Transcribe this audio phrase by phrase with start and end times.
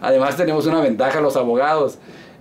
[0.00, 1.98] Además tenemos una ventaja los abogados.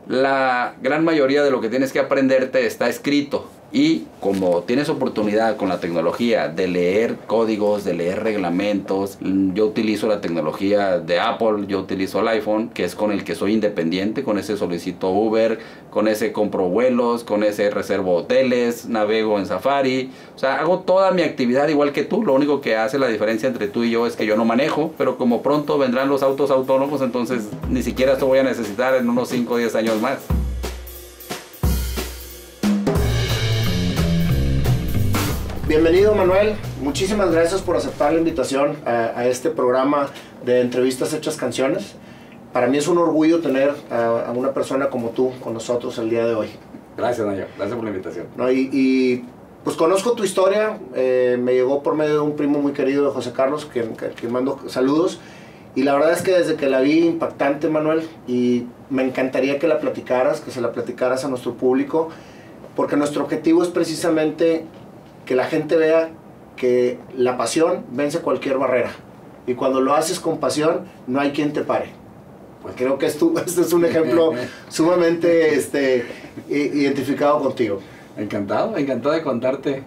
[0.08, 3.50] La gran mayoría de lo que tienes que aprenderte está escrito.
[3.72, 10.08] Y como tienes oportunidad con la tecnología de leer códigos, de leer reglamentos, yo utilizo
[10.08, 14.24] la tecnología de Apple, yo utilizo el iPhone, que es con el que soy independiente,
[14.24, 15.60] con ese solicito Uber,
[15.90, 21.12] con ese compro vuelos, con ese reservo hoteles, navego en Safari, o sea, hago toda
[21.12, 24.08] mi actividad igual que tú, lo único que hace la diferencia entre tú y yo
[24.08, 28.14] es que yo no manejo, pero como pronto vendrán los autos autónomos, entonces ni siquiera
[28.14, 30.20] esto voy a necesitar en unos 5 o 10 años más.
[35.68, 40.08] Bienvenido Manuel, muchísimas gracias por aceptar la invitación a, este programa
[40.46, 41.96] de entrevistas hechas canciones.
[42.54, 46.26] Para mí es un orgullo tener a, una persona como tú con nosotros el día
[46.26, 46.48] de hoy.
[46.96, 48.28] Gracias Nayo, gracias por la invitación.
[48.50, 49.26] y,
[49.66, 53.12] pues conozco tu historia, eh, me llegó por medio de un primo muy querido de
[53.12, 55.20] José Carlos, que, que, mando saludos.
[55.76, 59.68] Y la verdad es que desde que la vi impactante Manuel y me encantaría que
[59.68, 62.08] la platicaras, que se la platicaras a nuestro público,
[62.78, 64.64] porque nuestro objetivo es precisamente
[65.28, 66.10] que la gente vea
[66.56, 68.90] que la pasión vence cualquier barrera.
[69.46, 71.92] Y cuando lo haces con pasión, no hay quien te pare.
[72.64, 74.32] Pues creo que esto, este es un ejemplo
[74.70, 76.06] sumamente este,
[76.50, 77.80] identificado contigo.
[78.18, 79.84] Encantado, encantado de contarte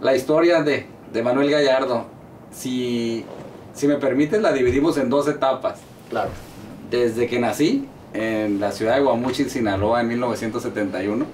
[0.00, 2.06] la historia de, de Manuel Gallardo.
[2.50, 3.24] Si,
[3.72, 5.78] si me permites, la dividimos en dos etapas.
[6.10, 6.30] Claro.
[6.90, 11.24] Desde que nací en la ciudad de Guamuchil, Sinaloa, en 1971,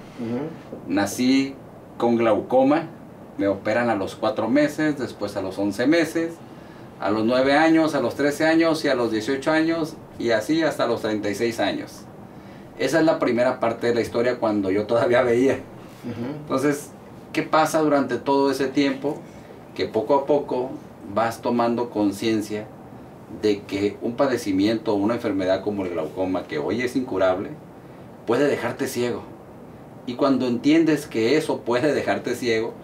[0.87, 1.55] nací
[1.97, 2.87] con glaucoma,
[3.41, 6.33] me operan a los 4 meses, después a los 11 meses,
[6.99, 10.61] a los 9 años, a los 13 años y a los 18 años y así
[10.61, 12.01] hasta los 36 años.
[12.77, 15.57] Esa es la primera parte de la historia cuando yo todavía veía.
[16.41, 16.91] Entonces,
[17.33, 19.19] ¿qué pasa durante todo ese tiempo?
[19.73, 20.69] Que poco a poco
[21.11, 22.67] vas tomando conciencia
[23.41, 27.49] de que un padecimiento o una enfermedad como el glaucoma, que hoy es incurable,
[28.27, 29.23] puede dejarte ciego.
[30.05, 32.75] Y cuando entiendes que eso puede dejarte ciego,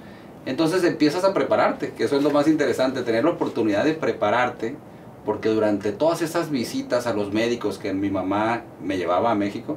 [0.47, 4.77] entonces empiezas a prepararte, que eso es lo más interesante, tener la oportunidad de prepararte,
[5.25, 9.75] porque durante todas esas visitas a los médicos que mi mamá me llevaba a México,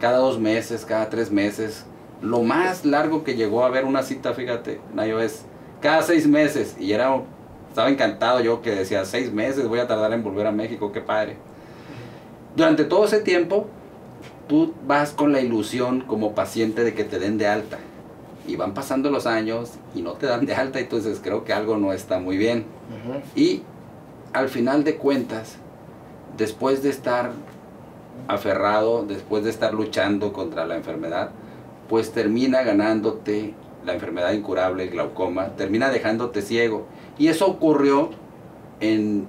[0.00, 1.84] cada dos meses, cada tres meses,
[2.22, 5.44] lo más largo que llegó a ver una cita, fíjate, Nayo, es
[5.82, 7.14] cada seis meses, y era,
[7.68, 11.02] estaba encantado yo que decía, seis meses voy a tardar en volver a México, qué
[11.02, 11.36] padre.
[12.56, 13.66] Durante todo ese tiempo,
[14.48, 17.78] tú vas con la ilusión como paciente de que te den de alta
[18.48, 21.76] y van pasando los años y no te dan de alta, entonces creo que algo
[21.76, 22.64] no está muy bien.
[23.36, 23.62] Y
[24.32, 25.58] al final de cuentas,
[26.36, 27.32] después de estar
[28.26, 31.30] aferrado, después de estar luchando contra la enfermedad,
[31.90, 33.54] pues termina ganándote
[33.84, 36.86] la enfermedad incurable, el glaucoma, termina dejándote ciego.
[37.18, 38.10] Y eso ocurrió
[38.80, 39.26] en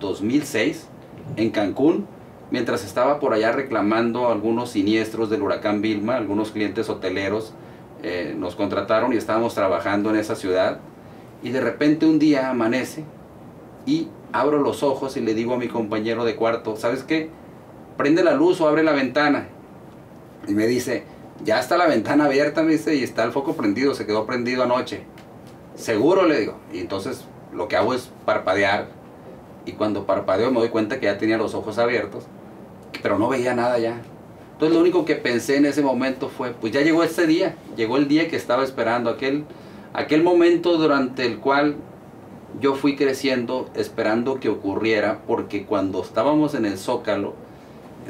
[0.00, 0.88] 2006,
[1.36, 2.06] en Cancún,
[2.50, 7.52] mientras estaba por allá reclamando algunos siniestros del huracán Vilma, algunos clientes hoteleros
[8.02, 10.80] eh, nos contrataron y estábamos trabajando en esa ciudad
[11.42, 13.04] y de repente un día amanece
[13.84, 17.30] y abro los ojos y le digo a mi compañero de cuarto, ¿sabes qué?
[17.96, 19.48] Prende la luz o abre la ventana.
[20.46, 21.04] Y me dice,
[21.44, 24.62] ya está la ventana abierta, me dice, y está el foco prendido, se quedó prendido
[24.62, 25.02] anoche.
[25.74, 26.56] Seguro, le digo.
[26.72, 28.88] Y entonces lo que hago es parpadear.
[29.64, 32.24] Y cuando parpadeo me doy cuenta que ya tenía los ojos abiertos,
[33.02, 34.00] pero no veía nada ya.
[34.56, 37.98] Entonces lo único que pensé en ese momento fue, pues ya llegó ese día, llegó
[37.98, 39.44] el día que estaba esperando, aquel,
[39.92, 41.76] aquel momento durante el cual
[42.58, 47.34] yo fui creciendo esperando que ocurriera, porque cuando estábamos en el Zócalo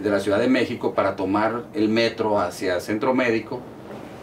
[0.01, 3.59] de la Ciudad de México para tomar el metro hacia Centro Médico,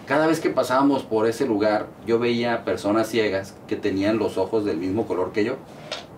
[0.08, 4.64] cada vez que pasábamos por ese lugar yo veía personas ciegas que tenían los ojos
[4.64, 5.56] del mismo color que yo,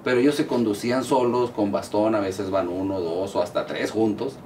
[0.03, 3.89] pero ellos se conducían solos, con bastón, a veces van uno, dos o hasta tres
[3.89, 4.37] juntos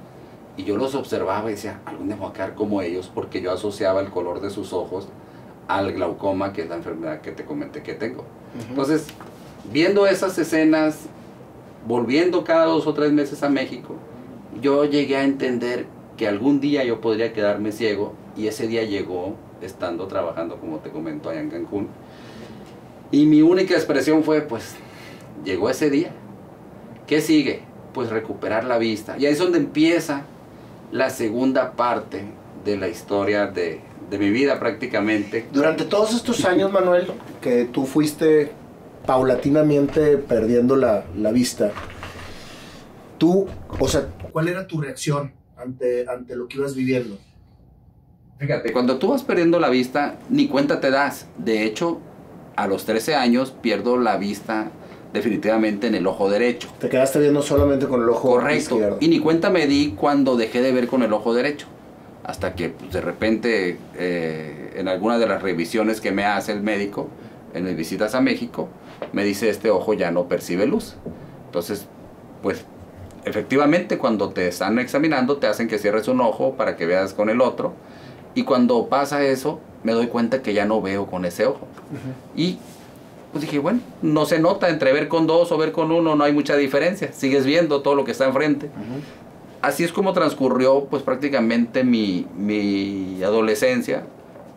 [0.60, 3.50] y yo los observaba y decía, algún día voy a quedar como ellos, porque yo
[3.50, 5.08] asociaba el color de sus ojos
[5.68, 8.24] al glaucoma, que es la enfermedad que te comenté que tengo.
[8.68, 9.06] Entonces,
[9.72, 10.98] viendo esas escenas,
[11.86, 13.94] volviendo cada dos o tres meses a México,
[14.60, 15.86] yo llegué a entender
[16.18, 20.90] que algún día yo podría quedarme ciego y ese día llegó estando trabajando, como te
[20.90, 21.88] comento, allá en Cancún.
[23.10, 24.74] Y mi única expresión fue, pues,
[25.42, 26.10] llegó ese día.
[27.06, 27.62] ¿Qué sigue?
[27.94, 29.16] Pues recuperar la vista.
[29.16, 30.26] Y ahí es donde empieza
[30.92, 32.24] la segunda parte
[32.64, 35.46] de la historia de, mi vida prácticamente.
[35.52, 38.50] Durante todos estos años, Manuel, que tú fuiste
[39.06, 41.70] paulatinamente perdiendo la, vista,
[43.18, 43.46] tú,
[43.78, 47.18] o sea, ¿cuál era tu reacción ante, ante lo que ibas viviendo?
[48.38, 51.28] Fíjate, cuando tú vas perdiendo la vista, ni cuenta te das.
[51.36, 52.00] De hecho,
[52.56, 54.72] a los 13 años pierdo la vista
[55.12, 56.68] definitivamente en el ojo derecho.
[56.78, 58.76] Te quedaste viendo solamente con el ojo Correcto.
[58.76, 58.96] izquierdo.
[59.00, 61.66] Y ni cuenta me di cuando dejé de ver con el ojo derecho.
[62.24, 66.62] Hasta que pues, de repente eh, en alguna de las revisiones que me hace el
[66.62, 67.08] médico,
[67.54, 68.68] en mis visitas a México,
[69.12, 70.94] me dice este ojo ya no percibe luz.
[71.46, 71.86] Entonces,
[72.42, 72.64] pues
[73.24, 77.30] efectivamente cuando te están examinando te hacen que cierres un ojo para que veas con
[77.30, 77.72] el otro.
[78.34, 81.66] Y cuando pasa eso, me doy cuenta que ya no veo con ese ojo.
[82.36, 82.58] Y
[83.32, 86.24] pues dije, bueno, no se nota entre ver con dos o ver con uno, no
[86.24, 87.12] hay mucha diferencia.
[87.12, 88.70] Sigues viendo todo lo que está enfrente.
[89.62, 94.04] Así es como transcurrió pues prácticamente mi, mi adolescencia,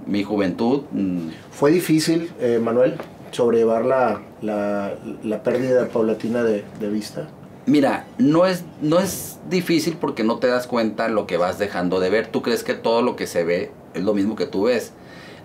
[0.05, 0.83] mi juventud.
[0.91, 2.95] mm, ¿Fue difícil, eh, Manuel,
[3.31, 4.93] sobrellevar la, la,
[5.23, 7.27] la pérdida paulatina de, de vista?
[7.65, 11.99] Mira, no es, no es difícil porque no te das cuenta lo que vas dejando
[11.99, 12.27] de ver.
[12.27, 14.93] Tú crees que todo lo que se ve es lo mismo que tú ves.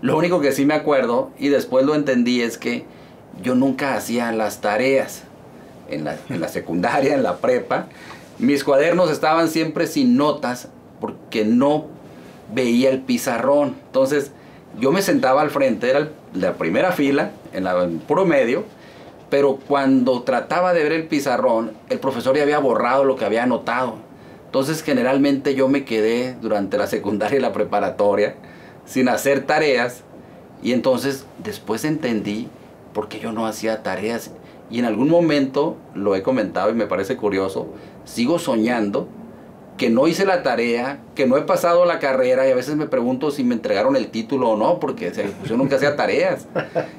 [0.03, 2.85] Lo único que sí me acuerdo y después lo entendí es que
[3.43, 5.23] yo nunca hacía las tareas
[5.89, 7.87] en la, en la secundaria, en la prepa.
[8.39, 10.69] Mis cuadernos estaban siempre sin notas
[11.01, 11.87] porque no
[12.53, 13.77] veía el pizarrón.
[13.87, 14.33] Entonces
[14.79, 18.65] yo me sentaba al frente, era la primera fila, en la en puro medio,
[19.31, 23.43] pero cuando trataba de ver el pizarrón, el profesor ya había borrado lo que había
[23.43, 23.97] anotado.
[24.47, 28.37] Entonces generalmente yo me quedé durante la secundaria y la preparatoria
[28.87, 30.03] sin hacer tareas
[30.63, 32.49] y entonces después entendí
[32.93, 34.31] por qué yo no hacía tareas
[34.71, 37.69] y en algún momento, lo he comentado y me parece curioso,
[38.05, 39.09] sigo soñando
[39.79, 42.87] que no hice la tarea, que no he pasado la carrera y a veces me
[42.87, 46.49] pregunto si me entregaron el título o no, porque pues, yo nunca hacía tareas.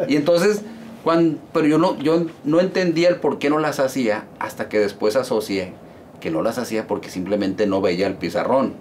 [0.08, 0.64] Y entonces,
[1.04, 4.80] cuando, pero yo no, yo no entendía el por qué no las hacía hasta que
[4.80, 5.74] después asocié
[6.20, 8.74] que no las hacía porque simplemente no veía el pizarrón.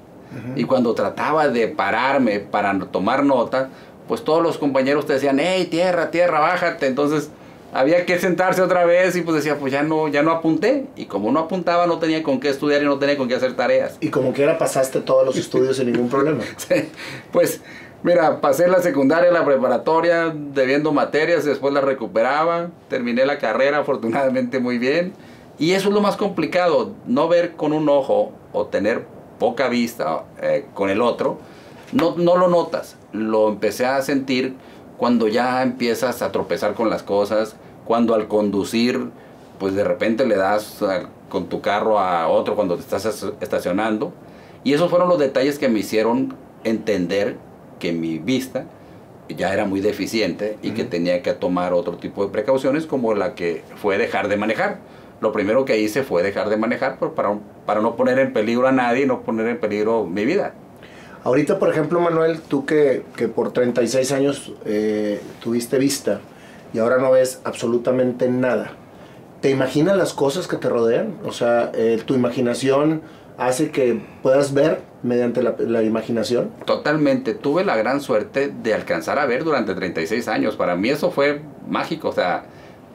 [0.56, 3.70] Y cuando trataba de pararme para tomar nota,
[4.08, 6.87] pues todos los compañeros te decían, hey, tierra, tierra, bájate.
[6.87, 7.31] Entonces
[7.72, 10.87] había que sentarse otra vez y pues decía, pues ya no, ya no apunté.
[10.96, 13.55] Y como no apuntaba, no tenía con qué estudiar y no tenía con qué hacer
[13.55, 13.99] tareas.
[14.00, 16.43] Y como quiera pasaste todos los estudios sin ningún problema.
[16.56, 16.90] Sí,
[17.31, 17.60] pues
[18.02, 24.58] mira, pasé la secundaria, la preparatoria, debiendo materias, después la recuperaba, terminé la carrera afortunadamente
[24.58, 25.12] muy bien.
[25.58, 29.05] Y eso es lo más complicado, no ver con un ojo o tener
[29.38, 31.38] poca vista eh, con el otro,
[31.93, 34.55] no, no lo notas, lo empecé a sentir
[34.96, 39.11] cuando ya empiezas a tropezar con las cosas, cuando al conducir,
[39.58, 40.82] pues de repente le das
[41.29, 44.12] con tu carro a otro cuando te estás es- estacionando.
[44.64, 47.37] Y esos fueron los detalles que me hicieron entender
[47.79, 48.64] que mi vista
[49.29, 53.34] ya era muy deficiente y que tenía que tomar otro tipo de precauciones como la
[53.34, 54.79] que fue dejar de manejar.
[55.20, 57.34] Lo primero que hice fue dejar de manejar para,
[57.67, 60.55] para no poner en peligro a nadie y no poner en peligro mi vida.
[61.25, 66.20] Ahorita, por ejemplo, Manuel, tú que, que por 36 años eh, tuviste vista
[66.73, 68.73] y ahora no ves absolutamente nada,
[69.41, 71.19] ¿te imaginas las cosas que te rodean?
[71.25, 73.03] O sea, eh, tu imaginación
[73.37, 76.50] hace que puedas ver mediante la, la imaginación.
[76.65, 80.56] Totalmente, tuve la gran suerte de alcanzar a ver durante 36 años.
[80.56, 82.44] Para mí eso fue mágico, o sea,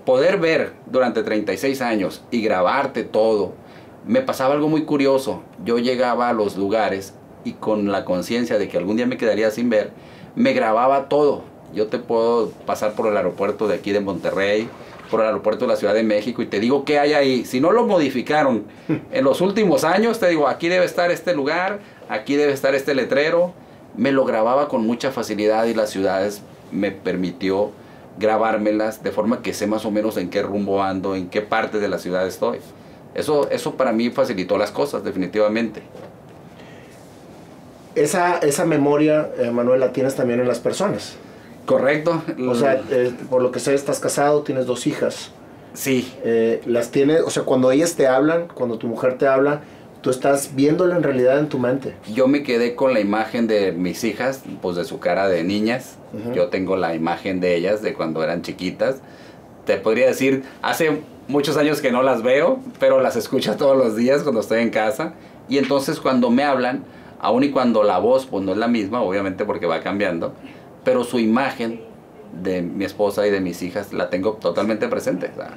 [0.06, 3.54] poder ver durante 36 años y grabarte todo.
[4.06, 5.44] Me pasaba algo muy curioso.
[5.64, 9.51] Yo llegaba a los lugares y con la conciencia de que algún día me quedaría
[9.51, 9.92] sin ver,
[10.36, 11.44] me grababa todo.
[11.74, 14.69] Yo te puedo pasar por el aeropuerto de aquí de Monterrey,
[15.10, 17.45] por el aeropuerto de la Ciudad de México y te digo qué hay ahí.
[17.45, 18.66] Si no lo modificaron
[19.12, 21.79] en los últimos años, te digo, aquí debe estar este lugar,
[22.10, 23.53] aquí debe estar este letrero.
[23.96, 26.41] Me lo grababa con mucha facilidad y las ciudades
[26.72, 27.72] me permitió
[28.18, 31.79] grabármelas de forma que sé más o menos en qué rumbo ando, en qué parte
[31.79, 32.60] de la ciudad estoy.
[33.15, 35.84] Eso, eso para mí facilitó las cosas, definitivamente.
[37.96, 41.16] Esa, esa memoria, eh, Manuel, la tienes también en las personas.
[41.66, 42.22] Correcto.
[42.48, 45.32] O sea, eh, por lo que sé, estás casado, tienes dos hijas.
[45.74, 49.62] sí, Eh, las tienes, o sea, cuando ellas te hablan, cuando tu mujer te habla,
[50.02, 51.96] tú estás viéndolo en realidad en tu mente.
[52.14, 55.96] yo me quedé con la imagen de mis hijas, pues de su cara de niñas.
[56.36, 58.98] Yo tengo la imagen de ellas de cuando eran chiquitas.
[59.66, 63.96] Te podría decir, hace muchos años que no las veo, pero las escucho todos los
[63.96, 65.14] días cuando estoy en casa.
[65.50, 66.84] Y entonces cuando me hablan,
[67.24, 70.34] aun y cuando la voz pues no es la misma, obviamente porque va cambiando,
[70.84, 71.82] pero su imagen
[72.44, 75.32] de mi esposa y de mis hijas la tengo totalmente presente.
[75.32, 75.51] o sea,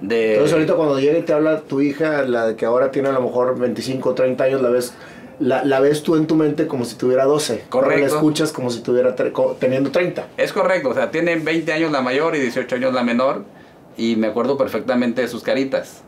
[0.00, 3.12] de, Entonces ahorita cuando llega y te habla tu hija, la que ahora tiene a
[3.12, 4.94] lo mejor 25 o 30 años, la ves,
[5.38, 7.52] la, la ves tú en tu mente como si tuviera 12.
[7.52, 8.00] Ahora Correcto.
[8.00, 9.14] La escuchas como si tuviera
[9.60, 10.26] teniendo 30.
[10.36, 13.44] Es correcto, o sea, tiene 20 años la mayor y 18 años la menor,
[13.96, 16.02] y me acuerdo perfectamente de sus caritas.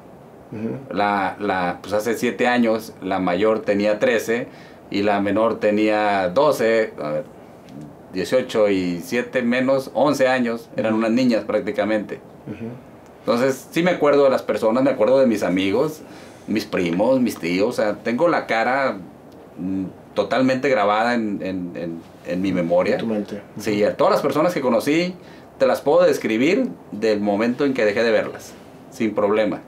[0.51, 0.93] Ujú.
[0.93, 4.49] La, la, pues hace 7 años la mayor tenía 13
[4.91, 7.25] y la menor tenía 12, a ver,
[8.13, 12.21] 18 y 7 menos 11 años, eran unas niñas prácticamente.
[13.21, 16.03] Entonces, sí me acuerdo de las personas, me acuerdo de mis amigos,
[16.47, 18.99] mis primos, mis tíos, o sea, tengo la cara
[19.59, 22.99] mm, totalmente grabada en, en, en, mi memoria.
[22.99, 23.41] tu mente.
[23.59, 25.15] Sí, a todas las personas que conocí,
[25.59, 28.53] te las puedo describir del momento en que dejé de verlas,
[28.91, 29.61] sin problema.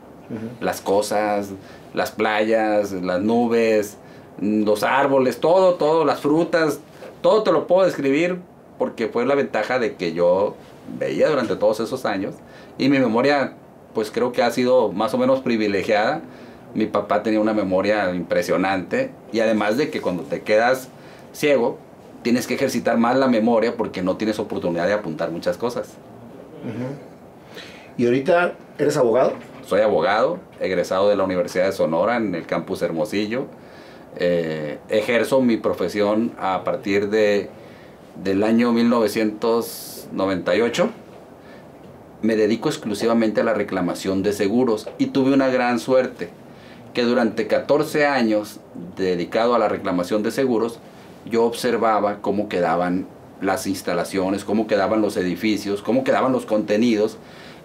[0.61, 1.51] Las cosas,
[1.95, 3.97] las playas, las nubes,
[4.41, 6.81] los árboles, todo, todo, las frutas,
[7.23, 8.39] todo te lo puedo describir
[8.79, 10.55] porque fue la ventaja de que yo
[10.99, 12.35] veía durante todos esos años
[12.79, 13.55] y mi memoria
[13.95, 16.21] pues creo que ha sido más o menos privilegiada.
[16.75, 20.91] Mi papá tenía una memoria impresionante y además de que cuando te quedas
[21.33, 21.79] ciego
[22.23, 25.95] tienes que ejercitar más la memoria porque no tienes oportunidad de apuntar muchas cosas.
[27.97, 29.33] ¿Y ahorita eres abogado?
[29.65, 33.47] Soy abogado, egresado de la Universidad de Sonora en el campus Hermosillo.
[34.19, 37.51] Eh, ejerzo mi profesión a partir de,
[38.23, 40.91] del año 1998
[42.23, 46.31] me dedico exclusivamente a la reclamación de seguros y tuve una gran suerte
[46.95, 48.61] que durante 14 años
[48.97, 50.79] dedicado a la reclamación de seguros,
[51.27, 53.07] yo observaba cómo quedaban
[53.43, 57.19] las instalaciones, cómo quedaban los edificios, cómo quedaban los contenidos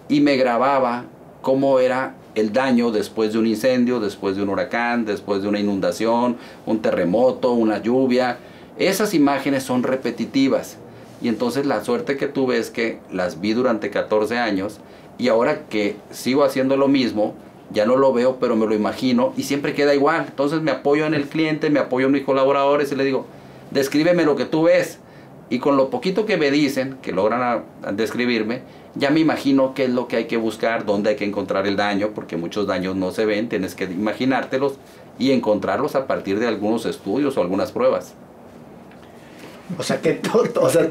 [0.08, 1.06] y me grababa
[1.40, 5.60] cómo era el daño después de un incendio, después de un huracán, después de una
[5.60, 6.36] inundación,
[6.66, 8.38] un terremoto, una lluvia.
[8.78, 10.78] Esas imágenes son repetitivas
[11.20, 14.80] y entonces la suerte que tuve es que las vi durante 14 años
[15.18, 17.34] y ahora que sigo haciendo lo mismo,
[17.70, 20.26] ya no lo veo, pero me lo imagino y siempre queda igual.
[20.28, 23.26] Entonces me apoyo en el cliente, me apoyo en mis colaboradores y le digo,
[23.70, 24.98] descríbeme lo que tú ves.
[25.52, 28.62] Y con lo poquito que me dicen, que logran describirme,
[28.94, 31.76] ya me imagino qué es lo que hay que buscar, dónde hay que encontrar el
[31.76, 34.76] daño, porque muchos daños no se ven, tienes que imaginártelos
[35.18, 38.14] y encontrarlos a partir de algunos estudios o algunas pruebas.
[39.76, 40.22] O sea, que
[40.58, 40.88] o sea,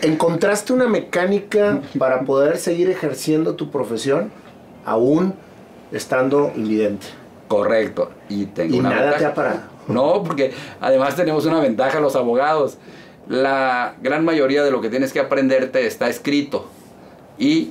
[0.00, 4.30] encontraste una mecánica para poder seguir ejerciendo tu profesión
[4.86, 5.34] aún
[5.92, 7.08] estando invidente.
[7.46, 8.10] Correcto.
[8.30, 9.60] Y tengo y una nada te ha parado.
[9.86, 12.78] No, porque además tenemos una ventaja los abogados.
[13.28, 16.68] La gran mayoría de lo que tienes que aprenderte está escrito.
[17.38, 17.70] Y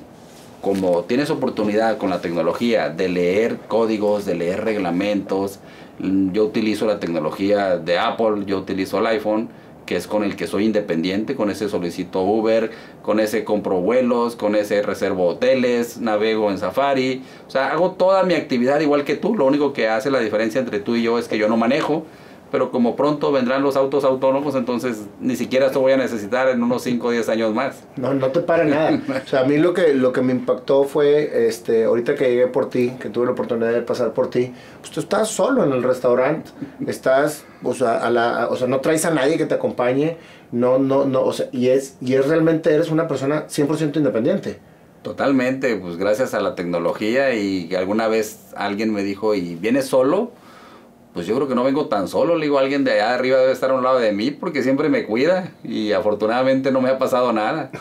[0.61, 5.59] como tienes oportunidad con la tecnología de leer códigos, de leer reglamentos,
[5.99, 9.49] yo utilizo la tecnología de Apple, yo utilizo el iPhone,
[9.85, 12.71] que es con el que soy independiente, con ese solicito Uber,
[13.01, 18.23] con ese compro vuelos, con ese reservo hoteles, navego en Safari, o sea, hago toda
[18.23, 21.19] mi actividad igual que tú, lo único que hace la diferencia entre tú y yo
[21.19, 22.05] es que yo no manejo,
[22.51, 26.61] pero como pronto vendrán los autos autónomos, entonces ni siquiera esto voy a necesitar en
[26.63, 27.83] unos 5 o 10 años más.
[27.97, 29.01] No, no te para nada.
[29.25, 32.47] O sea, a mí lo que, lo que me impactó fue, este, ahorita que llegué
[32.47, 35.71] por ti, que tuve la oportunidad de pasar por ti, pues tú estás solo en
[35.71, 36.51] el restaurante,
[36.85, 40.17] estás, o sea, a la, o sea, no traes a nadie que te acompañe,
[40.51, 44.59] no, no, no, o sea, y es, y es realmente, eres una persona 100% independiente.
[45.01, 50.31] Totalmente, pues gracias a la tecnología y alguna vez alguien me dijo, ¿y vienes solo?
[51.15, 53.53] Pues yo creo que no vengo tan solo, le digo, alguien de allá arriba debe
[53.53, 56.97] estar a un lado de mí porque siempre me cuida y afortunadamente no me ha
[56.97, 57.71] pasado nada.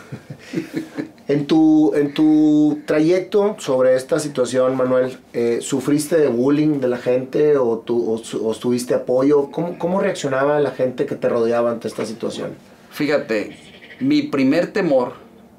[1.26, 6.98] en, tu, en tu trayecto sobre esta situación, Manuel, eh, ¿sufriste de bullying de la
[6.98, 9.50] gente o, tu, o, tuviste apoyo?
[9.50, 12.50] ¿Cómo, ¿Cómo reaccionaba la gente que te rodeaba ante esta situación?
[12.92, 13.58] Fíjate,
[13.98, 15.14] mi primer temor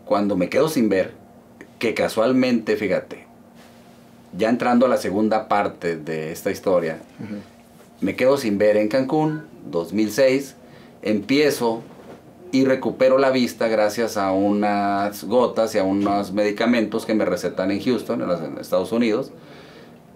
[0.06, 1.12] cuando me quedo sin ver,
[1.78, 3.26] que casualmente, fíjate,
[4.32, 7.00] ya entrando a la segunda parte de esta historia,
[8.02, 10.56] me quedo sin ver en Cancún, 2006,
[11.02, 11.82] empiezo
[12.52, 17.72] y recupero la vista gracias a unas gotas y a unos medicamentos que me recetan
[17.72, 19.32] en Houston, en, Estados Unidos.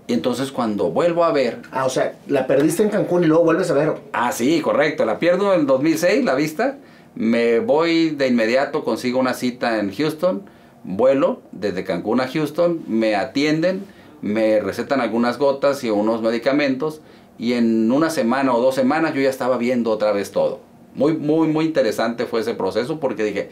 [0.08, 1.62] Y entonces cuando vuelvo a ver...
[1.72, 3.94] Ah, o sea, la perdiste en Cancún y luego vuelves a ver.
[4.14, 5.06] Ah, sí, correcto.
[5.06, 6.78] La pierdo en 2006, la vista.
[7.14, 10.44] Me voy de inmediato, consigo una cita en Houston,
[10.84, 13.84] vuelo desde Cancún a Houston, me atienden,
[14.22, 17.02] me recetan algunas gotas y unos medicamentos
[17.40, 20.60] y en una semana o dos semanas yo ya estaba viendo otra vez todo.
[20.94, 23.50] Muy, muy, muy interesante fue ese proceso porque dije,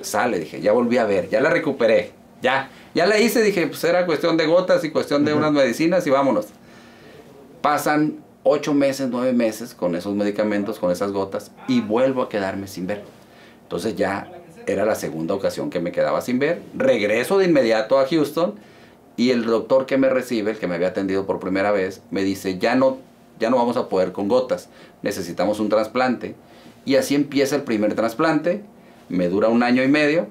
[0.00, 3.84] sale, dije, ya volví a ver, ya la recuperé, ya, ya la hice, dije, pues
[3.84, 6.46] era cuestión de gotas y cuestión de unas medicinas y vámonos.
[7.60, 12.66] Pasan ocho meses, nueve meses con esos medicamentos, con esas gotas y vuelvo a quedarme
[12.66, 13.02] sin ver.
[13.64, 14.32] Entonces ya
[14.66, 16.62] era la segunda ocasión que me quedaba sin ver.
[16.74, 18.54] Regreso de inmediato a Houston
[19.18, 22.22] y el doctor que me recibe, el que me había atendido por primera vez, me
[22.22, 23.07] dice, ya no
[23.38, 24.68] ya no vamos a poder con gotas,
[25.02, 26.34] necesitamos un trasplante.
[26.84, 28.62] Y así empieza el primer trasplante,
[29.08, 30.26] me dura un año y medio,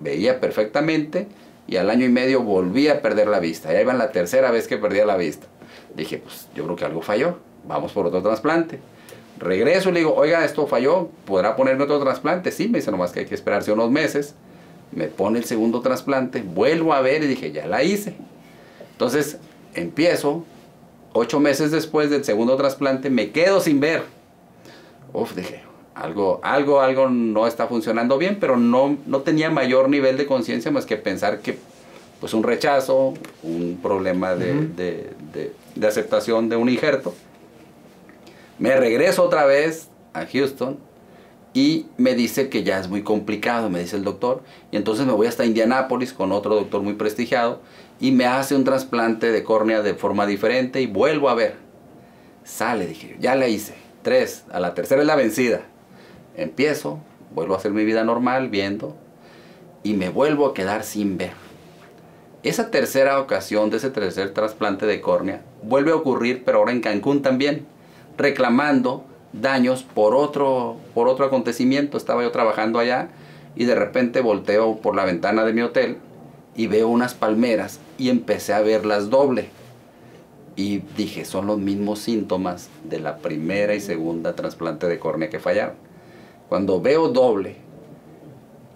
[0.00, 1.26] veía perfectamente
[1.66, 3.72] y al año y medio volví a perder la vista.
[3.72, 5.46] Ya iba la tercera vez que perdía la vista.
[5.94, 8.78] Dije, pues yo creo que algo falló, vamos por otro trasplante.
[9.38, 12.50] Regreso y le digo, oiga, esto falló, ¿podrá ponerme otro trasplante?
[12.50, 14.34] Sí, me dice nomás que hay que esperarse unos meses.
[14.90, 18.14] me pone el segundo trasplante, vuelvo a ver y dije, ya la hice.
[18.92, 19.38] Entonces
[19.74, 20.44] empiezo,
[21.18, 24.02] ocho meses después del segundo trasplante, me quedo sin ver.
[25.12, 25.62] Uf, dije,
[25.94, 30.70] algo, algo, algo no está funcionando bien, pero no, no tenía mayor nivel de conciencia
[30.70, 31.58] más que pensar que
[32.20, 34.68] pues un rechazo, un problema de,
[35.74, 37.14] de, aceptación de un injerto.
[38.58, 40.78] Me regreso otra vez a Houston
[41.54, 44.42] y me dice que ya es muy complicado, me dice el doctor.
[44.72, 47.60] Y entonces me voy hasta Indianápolis con otro doctor muy prestigiado
[48.00, 51.56] y me hace un trasplante de córnea de forma diferente y vuelvo a ver.
[52.44, 53.74] Sale, dije, ya la hice.
[54.02, 55.62] Tres, a la tercera es la vencida.
[56.36, 57.00] Empiezo,
[57.34, 58.96] vuelvo a hacer mi vida normal, viendo,
[59.82, 61.32] y me vuelvo a quedar sin ver.
[62.44, 66.80] Esa tercera ocasión de ese tercer trasplante de córnea vuelve a ocurrir, pero ahora en
[66.80, 67.66] Cancún también,
[68.16, 71.98] reclamando daños por otro, por otro acontecimiento.
[71.98, 73.08] Estaba yo trabajando allá
[73.56, 75.98] y de repente volteo por la ventana de mi hotel
[76.58, 79.48] y veo unas palmeras y empecé a verlas doble.
[80.56, 85.38] Y dije, son los mismos síntomas de la primera y segunda trasplante de córnea que
[85.38, 85.76] fallaron.
[86.48, 87.58] Cuando veo doble,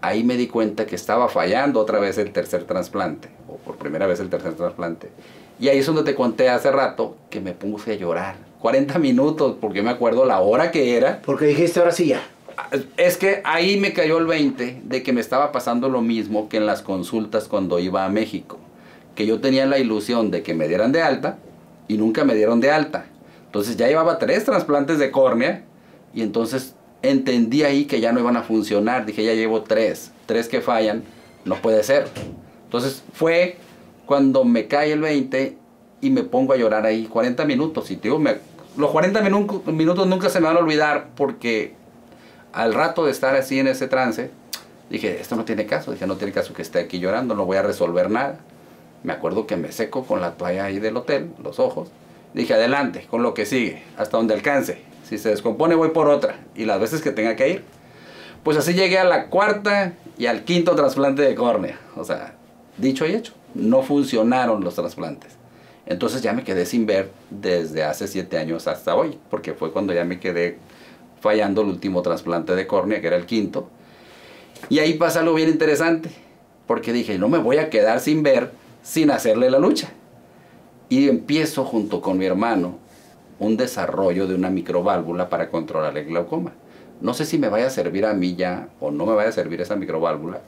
[0.01, 4.07] ahí me di cuenta que estaba fallando otra vez el tercer trasplante, o por primera
[4.07, 5.11] vez el tercer trasplante.
[5.59, 9.57] Y ahí es donde te conté hace rato que me puse a llorar 40 minutos,
[9.61, 11.21] porque me acuerdo la hora que era.
[11.27, 12.23] Porque dijiste, ahora sí ya.
[12.97, 16.57] Es que ahí me cayó el 20 de que me estaba pasando lo mismo que
[16.57, 18.59] en las consultas cuando iba a México.
[19.15, 21.39] Que yo tenía la ilusión de que me dieran de alta
[21.89, 23.07] y nunca me dieron de alta.
[23.47, 25.65] Entonces ya llevaba tres trasplantes de córnea
[26.15, 29.05] y entonces entendí ahí que ya no iban a funcionar.
[29.05, 31.03] Dije, ya llevo tres, tres que fallan,
[31.45, 32.09] no puede ser.
[32.65, 33.57] Entonces fue
[34.07, 35.59] cuando me cae el 20
[36.01, 37.91] y me pongo a llorar ahí 40 minutos.
[37.91, 38.37] Y digo, me,
[38.77, 39.21] los 40
[39.67, 41.75] minutos nunca se me van a olvidar porque
[42.53, 44.31] al rato de estar así en ese trance,
[44.91, 47.57] dije, esto no tiene caso, dije, no tiene caso que esté aquí llorando, no voy
[47.57, 48.39] a resolver nada.
[49.03, 51.89] Me acuerdo que me seco con la toalla ahí del hotel, los ojos.
[52.35, 54.83] Dije, adelante, con lo que sigue, hasta donde alcance.
[55.09, 56.37] Si se descompone, voy por otra.
[56.55, 57.65] Y las veces que tenga que ir.
[58.45, 61.79] Pues así llegué a la cuarta y al quinto trasplante de córnea.
[61.97, 62.35] O sea,
[62.79, 65.33] dicho y hecho, no funcionaron los trasplantes.
[65.87, 69.93] Entonces ya me quedé sin ver desde hace siete años hasta hoy, porque fue cuando
[69.93, 70.59] ya me quedé
[71.23, 73.69] fallando el último trasplante de córnea, que era el quinto.
[74.69, 76.11] Y ahí pasa algo bien interesante,
[76.67, 78.51] porque dije, no me voy a quedar sin ver
[78.83, 79.89] sin hacerle la lucha.
[80.89, 82.79] Y empiezo junto con mi hermano
[83.39, 86.53] un desarrollo de una microválvula para controlar el glaucoma.
[87.01, 89.33] No sé si me vaya a servir a mí ya o no me vaya a
[89.33, 90.41] servir esa microválvula,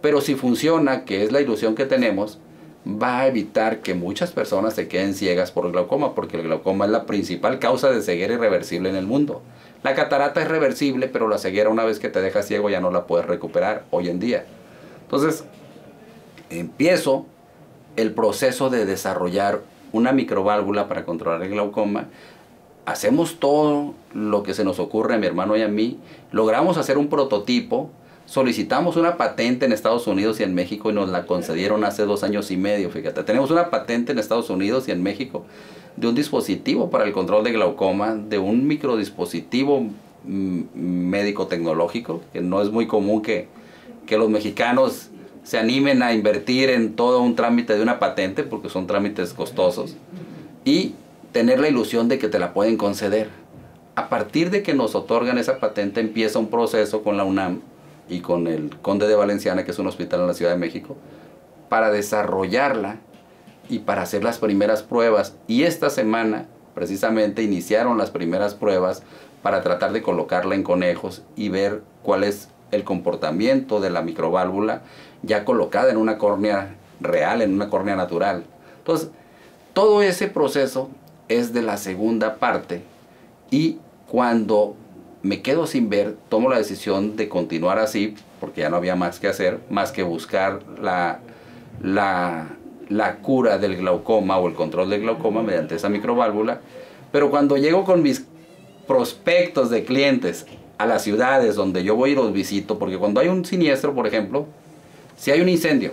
[0.00, 2.38] pero si funciona, que es la ilusión que tenemos,
[2.86, 6.84] va a evitar que muchas personas se queden ciegas por el glaucoma, porque el glaucoma
[6.84, 9.42] es la principal causa de ceguera irreversible en el mundo.
[9.86, 12.90] La catarata es reversible, pero la ceguera una vez que te deja ciego ya no
[12.90, 14.44] la puedes recuperar hoy en día.
[15.02, 15.44] Entonces,
[16.50, 17.24] empiezo
[17.94, 19.60] el proceso de desarrollar
[19.92, 22.08] una microválvula para controlar el glaucoma.
[22.84, 26.00] Hacemos todo lo que se nos ocurre a mi hermano y a mí.
[26.32, 27.90] Logramos hacer un prototipo
[28.26, 32.24] solicitamos una patente en Estados Unidos y en México y nos la concedieron hace dos
[32.24, 33.22] años y medio, fíjate.
[33.22, 35.44] Tenemos una patente en Estados Unidos y en México
[35.96, 39.86] de un dispositivo para el control de glaucoma, de un microdispositivo
[40.24, 43.48] mm, médico tecnológico, que no es muy común que,
[44.06, 45.10] que los mexicanos
[45.42, 49.96] se animen a invertir en todo un trámite de una patente, porque son trámites costosos,
[50.64, 50.94] y
[51.32, 53.30] tener la ilusión de que te la pueden conceder.
[53.94, 57.60] A partir de que nos otorgan esa patente empieza un proceso con la UNAM
[58.08, 60.96] y con el Conde de Valenciana, que es un hospital en la Ciudad de México,
[61.68, 62.98] para desarrollarla
[63.68, 65.34] y para hacer las primeras pruebas.
[65.46, 69.02] Y esta semana, precisamente, iniciaron las primeras pruebas
[69.42, 74.82] para tratar de colocarla en conejos y ver cuál es el comportamiento de la microválvula
[75.22, 78.44] ya colocada en una córnea real, en una córnea natural.
[78.78, 79.10] Entonces,
[79.72, 80.90] todo ese proceso
[81.28, 82.82] es de la segunda parte
[83.50, 84.76] y cuando
[85.22, 89.18] me quedo sin ver, tomo la decisión de continuar así, porque ya no había más
[89.18, 91.20] que hacer, más que buscar la,
[91.82, 92.48] la,
[93.22, 96.60] cura del glaucoma o el control del glaucoma mediante esa microválvula.
[97.12, 98.26] Pero cuando llego con mis
[98.86, 100.46] prospectos de clientes
[100.78, 104.06] a las ciudades donde yo voy y los visito, porque cuando hay un siniestro, por
[104.06, 104.46] ejemplo,
[105.16, 105.92] si hay un incendio,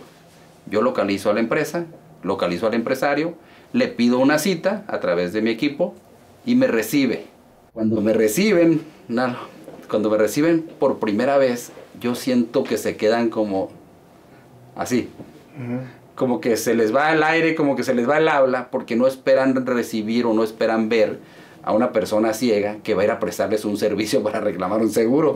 [0.69, 1.85] yo localizo a la empresa,
[2.23, 3.35] localizo al empresario,
[3.71, 5.95] le pido una cita a través de mi equipo
[6.45, 7.25] y me recibe.
[7.73, 8.81] Cuando me reciben,
[9.89, 13.69] cuando me reciben por primera vez, yo siento que se quedan como
[14.75, 15.09] así.
[16.15, 18.95] Como que se les va el aire, como que se les va el habla, porque
[18.95, 21.19] no esperan recibir o no esperan ver
[21.63, 24.91] a una persona ciega que va a ir a prestarles un servicio para reclamar un
[24.91, 25.33] seguro.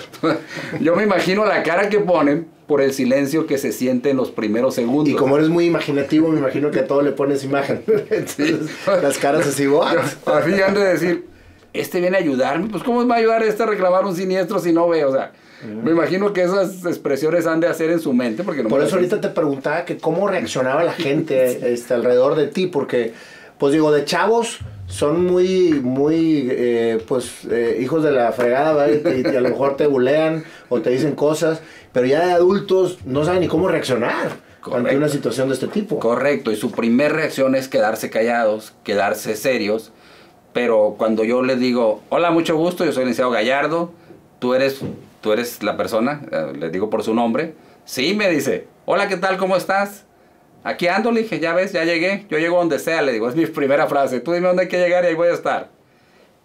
[0.80, 4.30] yo me imagino la cara que ponen por el silencio que se siente en los
[4.30, 5.08] primeros segundos.
[5.08, 7.82] Y como eres muy imaginativo, me imagino que a todo le pones imagen.
[7.86, 9.98] Entonces, las caras así, ¡what!
[10.26, 11.26] Así han de decir,
[11.72, 14.58] este viene a ayudarme, pues ¿cómo me va a ayudar este a reclamar un siniestro
[14.58, 15.04] si no ve?
[15.04, 15.32] O sea,
[15.64, 18.42] me imagino que esas expresiones han de hacer en su mente.
[18.42, 22.48] Porque no Por eso ahorita te preguntaba que cómo reaccionaba la gente este, alrededor de
[22.48, 23.12] ti, porque,
[23.58, 29.26] pues digo, de chavos son muy, muy, eh, pues, eh, hijos de la fregada, Y,
[29.26, 31.60] a lo mejor te bulean o te dicen cosas,
[31.92, 35.98] pero ya de adultos no saben ni cómo reaccionar ante una situación de este tipo.
[35.98, 39.92] Correcto, y su primer reacción es quedarse callados, quedarse serios,
[40.52, 43.90] pero cuando yo les digo, hola, mucho gusto, yo soy el licenciado Gallardo,
[44.38, 44.80] tú eres,
[45.24, 47.54] tú eres la persona, eh, les digo por su nombre,
[47.86, 49.38] sí, me dice, hola, ¿qué tal?
[49.38, 50.04] ¿Cómo estás?
[50.62, 53.34] Aquí ando, le dije, ya ves, ya llegué, yo llego donde sea, le digo, es
[53.34, 55.70] mi primera frase, tú dime dónde hay que llegar y ahí voy a estar.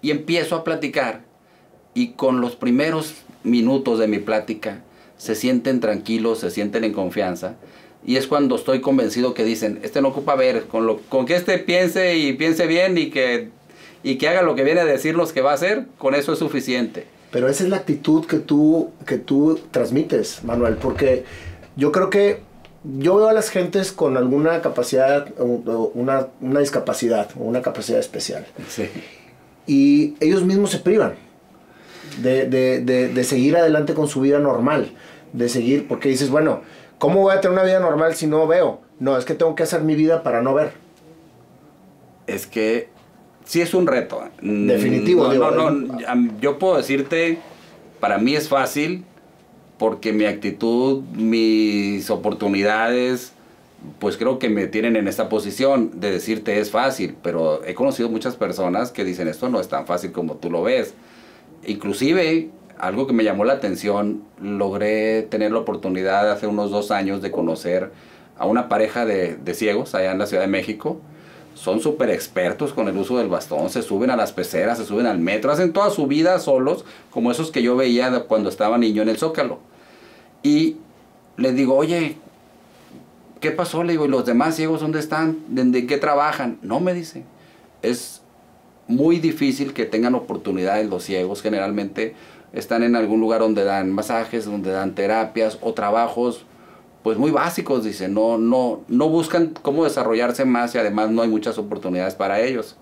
[0.02, 1.24] Y empiezo a platicar
[1.94, 4.82] y con los primeros minutos de mi plática
[5.18, 7.56] se sienten tranquilos, se sienten en confianza.
[8.06, 11.36] Y es cuando estoy convencido que dicen, este no ocupa ver, con, lo, con que
[11.36, 13.50] este piense y piense bien y que
[14.04, 16.40] y que haga lo que viene a decirnos que va a hacer, con eso es
[16.40, 17.19] suficiente.
[17.32, 21.26] Pero esa es la actitud que tú, que tú transmites, Manuel, porque
[21.76, 22.42] yo creo que
[22.84, 28.48] yo veo a las gentes con alguna capacidad, una, una discapacidad una capacidad especial.
[28.70, 28.90] Sí.
[29.68, 31.14] Y ellos mismos se privan
[32.22, 34.94] de, de, de, de, seguir adelante con su vida normal,
[35.34, 36.62] de seguir, porque dices, bueno,
[36.98, 38.82] ¿cómo voy a tener una vida normal si no veo?
[39.00, 40.72] No, es que tengo que hacer mi vida para no ver.
[42.28, 42.90] Es que
[43.50, 44.22] sí es un reto.
[44.44, 45.34] Definitivo.
[45.34, 47.40] No, no, no, yo puedo decirte,
[48.00, 49.06] para mí es fácil
[49.80, 53.34] porque mi actitud, mis oportunidades,
[53.98, 58.08] pues creo que me tienen en esta posición de decirte es fácil, pero he conocido
[58.08, 60.94] muchas personas que dicen esto no es tan fácil como tú lo ves.
[61.66, 67.24] Inclusive, algo que me llamó la atención, logré tener la oportunidad hace unos dos años
[67.24, 67.92] de conocer
[68.38, 71.02] a una pareja de, de ciegos allá en la Ciudad de México
[71.54, 75.06] son súper expertos con el uso del bastón, se suben a las peceras, se suben
[75.06, 79.02] al metro, hacen toda su vida solos, como esos que yo veía cuando estaba niño
[79.02, 79.60] en el Zócalo.
[80.42, 80.78] Y
[81.38, 82.18] les digo, oye,
[83.40, 83.84] ¿qué pasó?
[83.84, 85.38] Le digo, ¿y los demás ciegos dónde están?
[85.50, 86.60] ¿De qué trabajan?
[86.62, 87.24] No me dice.
[87.82, 88.22] Es
[88.88, 92.16] muy difícil que tengan oportunidades los ciegos, generalmente
[92.54, 96.46] están en algún lugar donde dan masajes, donde dan terapias o trabajos
[97.10, 101.28] pues muy básicos, dice, no, no, no buscan cómo desarrollarse más y además no hay
[101.28, 102.76] muchas oportunidades para ellos.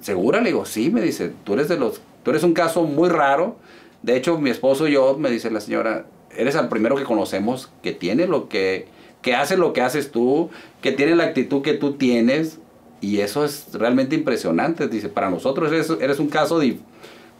[0.00, 0.40] ¿Segura?
[0.40, 3.56] Le digo, sí, me dice, tú eres de los, tú eres un caso muy raro.
[4.04, 7.68] De hecho, mi esposo y yo, me dice la señora, eres el primero que conocemos
[7.82, 8.86] que tiene lo que,
[9.20, 10.50] que hace lo que haces tú,
[10.80, 12.60] que tiene la actitud que tú tienes.
[13.00, 14.86] Y eso es realmente impresionante.
[14.86, 16.60] Dice, para nosotros eres, eres un caso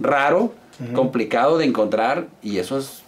[0.01, 0.55] raro,
[0.93, 3.05] complicado de encontrar y eso es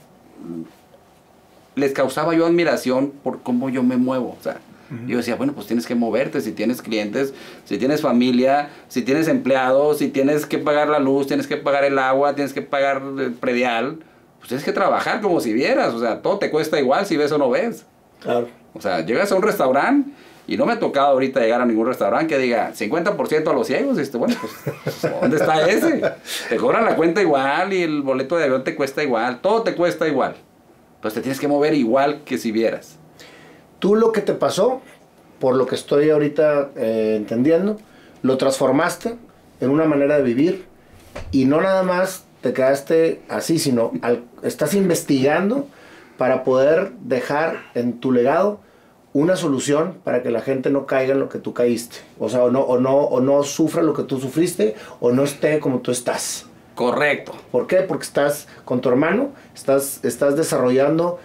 [1.76, 4.36] les causaba yo admiración por cómo yo me muevo.
[4.38, 4.58] O sea,
[5.06, 7.32] yo decía, bueno, pues tienes que moverte, si tienes clientes,
[7.64, 11.84] si tienes familia, si tienes empleados, si tienes que pagar la luz, tienes que pagar
[11.84, 13.98] el agua, tienes que pagar el predial,
[14.38, 17.30] pues tienes que trabajar como si vieras, o sea, todo te cuesta igual si ves
[17.30, 17.86] o no ves.
[18.20, 18.48] Claro.
[18.74, 20.10] O sea, llegas a un restaurante
[20.48, 23.68] y no me ha tocado ahorita llegar a ningún restaurante que diga 50% a los
[23.68, 23.96] ciegos.
[23.98, 26.02] Y este, bueno, pues, ¿dónde está ese?
[26.48, 29.76] Te cobran la cuenta igual y el boleto de avión te cuesta igual, todo te
[29.76, 30.34] cuesta igual.
[31.00, 32.98] Entonces te tienes que mover igual que si vieras.
[33.78, 34.82] Tú lo que te pasó,
[35.38, 37.78] por lo que estoy ahorita eh, entendiendo,
[38.20, 39.16] lo transformaste
[39.62, 40.66] en una manera de vivir
[41.30, 43.92] y no nada más te quedaste así, sino
[44.42, 45.66] estás investigando
[46.18, 48.60] para poder dejar en tu legado
[49.14, 51.96] una solución para que la gente no caiga en lo que tú caíste.
[52.18, 55.24] O sea, o no, o no, o no sufra lo que tú sufriste, o no
[55.24, 56.49] esté como tú estás.
[56.74, 57.32] Correcto.
[57.50, 57.76] ¿Por qué?
[57.76, 61.18] Porque estás con tu hermano, estás, estás desarrollando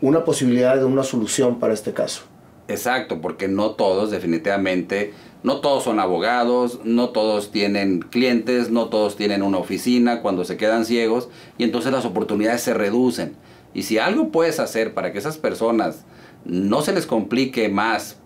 [0.00, 2.22] una posibilidad de una solución para este caso.
[2.68, 9.16] Exacto, porque no todos definitivamente, no todos son abogados, no todos tienen clientes, no todos
[9.16, 13.36] tienen una oficina cuando se quedan ciegos y entonces las oportunidades se reducen.
[13.74, 16.04] Y si algo puedes hacer para que esas personas
[16.44, 18.16] no se les complique más,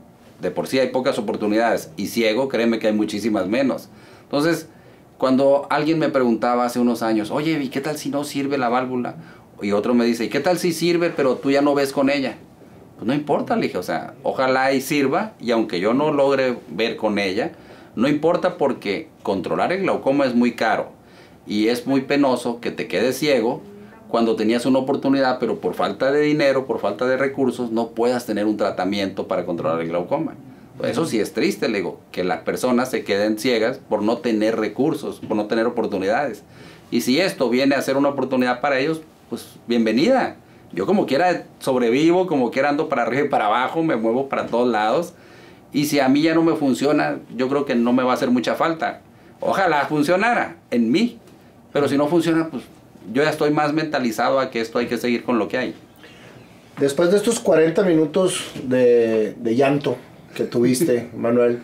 [0.40, 3.88] de por sí hay pocas oportunidades y ciego, créeme que hay muchísimas menos.
[4.23, 4.68] Entonces,
[5.18, 8.68] cuando alguien me preguntaba hace unos años, oye, ¿y qué tal si no sirve la
[8.68, 9.16] válvula?
[9.61, 12.09] Y otro me dice, ¿y qué tal si sirve pero tú ya no ves con
[12.09, 12.37] ella?
[12.94, 16.59] Pues no importa, le dije, o sea, ojalá y sirva y aunque yo no logre
[16.68, 17.52] ver con ella,
[17.96, 20.92] no importa porque controlar el glaucoma es muy caro
[21.48, 23.61] y es muy penoso que te quedes ciego
[24.09, 28.24] cuando tenías una oportunidad, pero por falta de dinero, por falta de recursos, no puedas
[28.24, 30.35] tener un tratamiento para controlar el glaucoma.
[30.83, 34.57] Eso sí es triste, le digo, que las personas se queden ciegas por no tener
[34.57, 36.45] recursos, por no tener oportunidades.
[36.91, 40.37] Y si esto viene a ser una oportunidad para ellos, pues bienvenida.
[40.73, 44.47] Yo como quiera sobrevivo, como quiera ando para arriba y para abajo, me muevo para
[44.47, 45.14] todos lados.
[45.73, 48.14] Y si a mí ya no me funciona, yo creo que no me va a
[48.14, 49.01] hacer mucha falta.
[49.41, 51.19] Ojalá funcionara en mí.
[51.73, 52.62] Pero si no funciona, pues
[53.12, 55.75] yo ya estoy más mentalizado a que esto hay que seguir con lo que hay.
[56.79, 59.97] Después de estos 40 minutos de, de llanto
[60.38, 61.59] que tuviste, Manuel,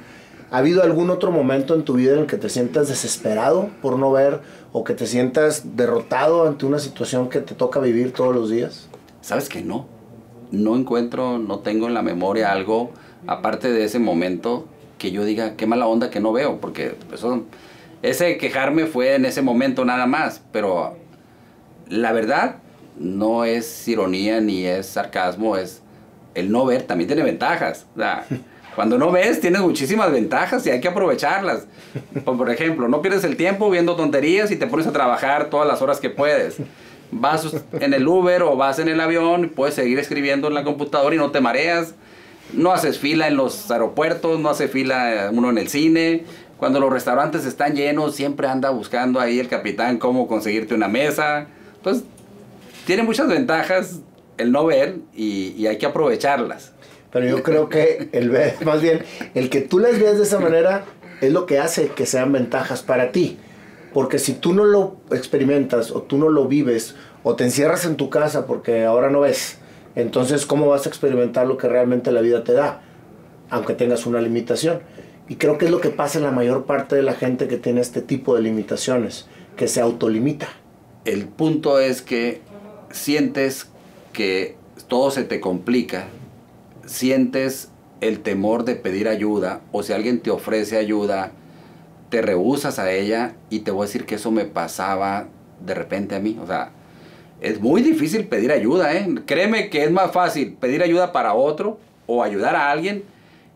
[0.50, 3.98] ¿ha habido algún otro momento en tu vida en el que te sientas desesperado por
[3.98, 4.40] no ver
[4.72, 8.88] o que te sientas derrotado ante una situación que te toca vivir todos los días?
[9.20, 9.86] ¿Sabes que no?
[10.50, 12.90] No encuentro, no tengo en la memoria algo,
[13.26, 14.66] aparte de ese momento,
[14.98, 17.44] que yo diga, qué mala onda que no veo, porque eso,
[18.02, 20.96] ese quejarme fue en ese momento nada más, pero
[21.88, 22.56] la verdad
[22.98, 25.82] no es ironía ni es sarcasmo, es
[26.34, 27.86] el no ver también tiene ventajas.
[28.74, 31.66] cuando no ves, tienes muchísimas ventajas y hay que aprovecharlas.
[32.24, 35.82] Por ejemplo, no pierdes el tiempo viendo tonterías y te pones a trabajar todas las
[35.82, 36.56] horas que puedes.
[37.10, 40.64] Vas en el Uber o vas en el avión y puedes seguir escribiendo en la
[40.64, 41.94] computadora y no te mareas.
[42.52, 46.24] No haces fila en los aeropuertos, no hace fila uno en el cine.
[46.58, 51.46] Cuando los restaurantes están llenos, siempre anda buscando ahí el capitán cómo conseguirte una mesa.
[51.76, 52.04] Entonces,
[52.86, 54.00] tiene muchas ventajas
[54.38, 56.72] el no ver y, hay que aprovecharlas.
[57.14, 58.30] Pero yo creo que el
[58.66, 60.84] más bien, el que tú las veas de esa manera
[61.20, 63.38] es lo que hace que sean ventajas para ti.
[63.92, 67.94] Porque si tú no lo experimentas o tú no lo vives o te encierras en
[67.94, 69.58] tu casa porque ahora no ves,
[69.94, 72.82] entonces ¿cómo vas a experimentar lo que realmente la vida te da?
[73.48, 74.80] Aunque tengas una limitación.
[75.28, 77.58] Y creo que es lo que pasa en la mayor parte de la gente que
[77.58, 80.48] tiene este tipo de limitaciones, que se autolimita.
[81.04, 82.40] El punto es que
[82.90, 83.68] sientes
[84.12, 84.56] que
[84.88, 86.08] todo se te complica,
[86.86, 87.70] sientes
[88.00, 91.32] el temor de pedir ayuda o si alguien te ofrece ayuda,
[92.10, 95.28] te rehusas a ella y te voy a decir que eso me pasaba
[95.64, 96.38] de repente a mí.
[96.42, 96.70] O sea,
[97.40, 99.06] es muy difícil pedir ayuda, ¿eh?
[99.26, 103.04] Créeme que es más fácil pedir ayuda para otro o ayudar a alguien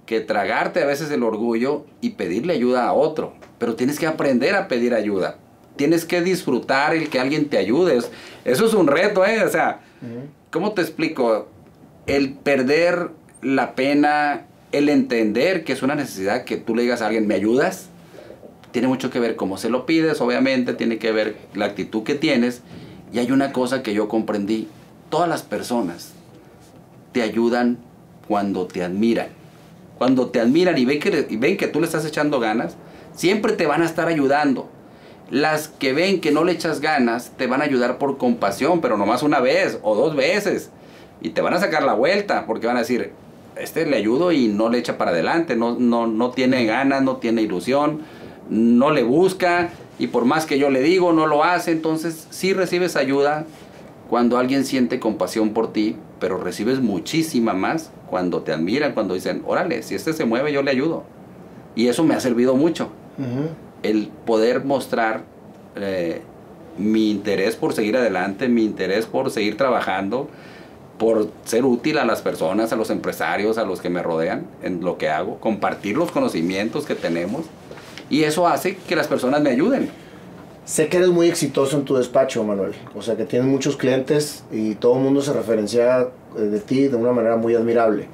[0.07, 3.35] que tragarte a veces el orgullo y pedirle ayuda a otro.
[3.59, 5.39] Pero tienes que aprender a pedir ayuda
[5.79, 7.99] tienes que disfrutar el que alguien te ayude.
[8.45, 9.43] Eso es un reto, ¿eh?
[9.45, 9.81] O sea,
[10.51, 11.49] ¿cómo te explico?
[12.09, 13.11] El perder
[13.43, 17.35] la pena, el entender que es una necesidad que tú le digas a alguien, ¿me
[17.35, 17.89] ayudas?
[18.73, 22.17] Tiene mucho que ver cómo se lo pides, obviamente, tiene que ver la actitud que
[22.17, 22.63] tienes.
[23.13, 24.69] Y hay una cosa que yo comprendí,
[25.11, 26.15] todas las personas
[27.13, 27.79] te ayudan
[28.27, 29.29] cuando te admiran.
[29.97, 32.77] Cuando te admiran y ven que, y ven que tú le estás echando ganas,
[33.15, 34.69] siempre te van a estar ayudando
[35.31, 38.97] las que ven que no le echas ganas te van a ayudar por compasión, pero
[38.97, 40.71] nomás una vez o dos veces.
[41.21, 43.13] Y te van a sacar la vuelta porque van a decir,
[43.57, 47.17] este le ayudo y no le echa para adelante, no, no, no tiene ganas, no
[47.17, 48.03] tiene ilusión,
[48.49, 51.73] no le busca y por más que yo le digo, no lo hace.
[51.73, 53.47] Entonces sí recibes ayuda
[54.09, 59.43] cuando alguien siente compasión por ti, pero recibes muchísima más cuando te admiran, cuando dicen,
[59.47, 61.05] órale, si este se mueve, yo le ayudo.
[61.75, 62.91] Y eso me ha servido mucho
[63.83, 65.23] el poder mostrar
[65.77, 66.23] eh,
[66.77, 70.29] mi interés por seguir adelante, mi interés por seguir trabajando,
[70.99, 74.83] por ser útil a las personas, a los empresarios, a los que me rodean en
[74.83, 77.47] lo que hago, compartir los conocimientos que tenemos
[78.11, 79.91] y eso hace que las personas me ayuden.
[80.65, 82.75] Sé que eres muy exitoso en tu despacho, Manuel.
[82.95, 86.89] O sea, que tienes muchos clientes y todo el mundo se referencia eh, de ti
[86.89, 88.07] de una manera muy admirable.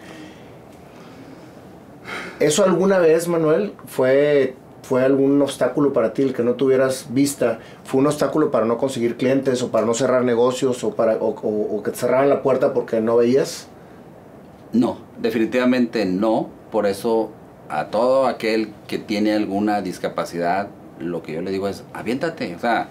[2.38, 7.59] ¿Eso alguna vez, Manuel, fue fue algún obstáculo para ti, el que no tuvieras vista,
[7.85, 11.83] fue un obstáculo para no conseguir clientes o para no cerrar negocios o, para, o,
[11.83, 13.66] que te cerraran la puerta porque no veías?
[14.73, 16.51] No, definitivamente no.
[16.70, 17.31] Por eso
[17.70, 20.68] a todo aquel que tiene alguna discapacidad,
[21.01, 22.55] lo que yo le digo es, aviéntate.
[22.55, 22.88] O sea,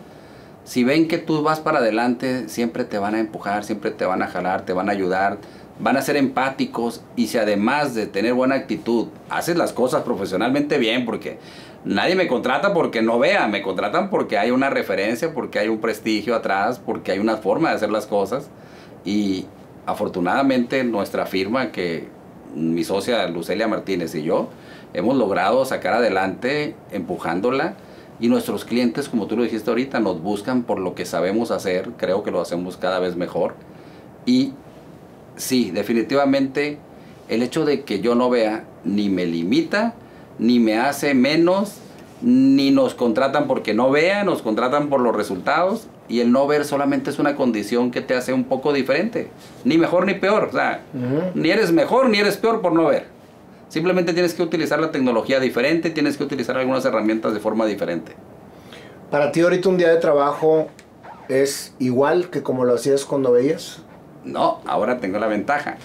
[0.63, 4.23] si ven que tú vas para adelante, siempre te van a empujar, siempre te van
[4.23, 5.37] a jalar, te van a ayudar,
[5.79, 10.77] van a ser empáticos y si además de tener buena actitud, haces las cosas profesionalmente
[10.79, 11.37] bien, porque
[11.85, 15.79] nadie me contrata porque no vea, me contratan porque hay una referencia, porque hay un
[15.79, 18.49] prestigio atrás, porque hay una forma de hacer las cosas.
[19.05, 19.45] Y
[19.85, 22.07] afortunadamente nuestra firma, que
[22.55, 24.49] mi socia Lucelia Martínez y yo,
[24.93, 27.75] hemos logrado sacar adelante empujándola.
[28.19, 31.89] Y nuestros clientes, como tú lo dijiste ahorita, nos buscan por lo que sabemos hacer,
[31.97, 33.55] creo que lo hacemos cada vez mejor.
[34.25, 34.53] Y
[35.35, 36.77] sí, definitivamente
[37.27, 39.95] el hecho de que yo no vea ni me limita,
[40.39, 41.75] ni me hace menos,
[42.21, 46.65] ni nos contratan porque no vean, nos contratan por los resultados y el no ver
[46.65, 49.29] solamente es una condición que te hace un poco diferente,
[49.63, 50.81] ni mejor ni peor, o sea,
[51.33, 53.07] ni eres mejor ni eres peor por no ver.
[53.69, 58.13] Simplemente tienes que utilizar la tecnología diferente, tienes que utilizar algunas herramientas de forma diferente.
[59.09, 60.67] Para ti ahorita un día de trabajo
[61.27, 63.79] es igual que como lo hacías cuando veías?
[64.23, 65.77] No, ahora tengo la ventaja.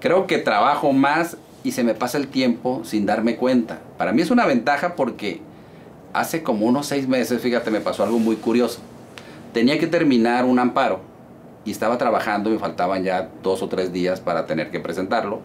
[0.00, 3.80] Creo que trabajo más y se me pasa el tiempo sin darme cuenta.
[3.98, 5.40] Para mí es una ventaja porque
[6.12, 8.80] hace como unos seis meses, fíjate, me pasó algo muy curioso.
[9.52, 11.00] Tenía que terminar un amparo
[11.64, 15.40] y estaba trabajando, me faltaban ya dos o tres días para tener que presentarlo.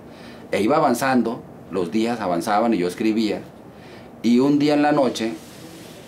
[0.51, 3.41] E iba avanzando, los días avanzaban y yo escribía.
[4.21, 5.33] Y un día en la noche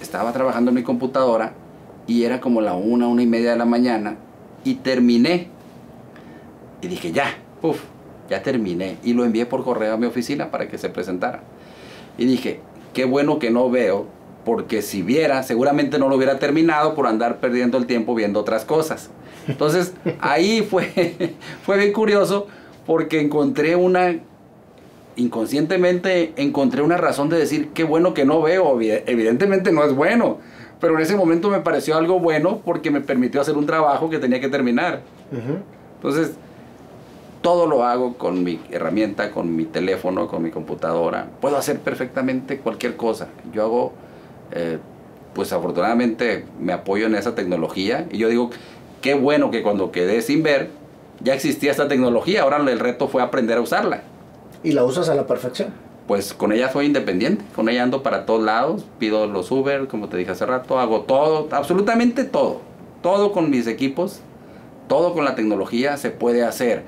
[0.01, 1.53] estaba trabajando en mi computadora
[2.06, 4.17] y era como la una, una y media de la mañana
[4.63, 5.47] y terminé.
[6.82, 7.82] Y dije, ya, uff,
[8.29, 8.97] ya terminé.
[9.03, 11.41] Y lo envié por correo a mi oficina para que se presentara.
[12.17, 12.60] Y dije,
[12.93, 14.06] qué bueno que no veo,
[14.45, 18.65] porque si viera, seguramente no lo hubiera terminado por andar perdiendo el tiempo viendo otras
[18.65, 19.10] cosas.
[19.47, 22.47] Entonces, ahí fue, fue bien curioso
[22.86, 24.15] porque encontré una,
[25.15, 28.80] inconscientemente encontré una razón de decir, qué bueno que no veo.
[28.82, 30.39] Evidentemente no es bueno,
[30.80, 34.19] pero en ese momento me pareció algo bueno porque me permitió hacer un trabajo que
[34.19, 35.02] tenía que terminar.
[35.95, 36.36] Entonces,
[37.43, 41.27] todo lo hago con mi herramienta, con mi teléfono, con mi computadora.
[41.39, 43.27] Puedo hacer perfectamente cualquier cosa.
[43.53, 43.93] Yo hago,
[44.51, 44.79] eh,
[45.36, 48.49] pues afortunadamente me apoyo en esa tecnología y yo digo,
[49.01, 50.69] qué bueno que cuando quedé sin ver,
[51.21, 54.01] ya existía esta tecnología, ahora el reto fue aprender a usarla.
[54.63, 55.73] ¿Y la usas a la perfección?
[56.08, 60.10] pues con ella soy independiente, con ella ando para todos lados, pido los Uber, como
[60.10, 62.60] te dije hace rato, hago todo, absolutamente todo,
[63.01, 64.19] todo con mis equipos,
[64.88, 66.84] todo con la tecnología se puede hacer.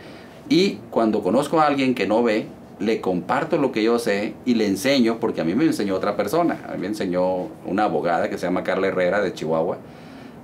[0.50, 2.48] Y cuando conozco a alguien que no ve,
[2.80, 6.16] le comparto lo que yo sé y le enseño, porque a mí me enseñó otra
[6.16, 9.78] persona, a mí me enseñó una abogada que se llama Carla Herrera de Chihuahua,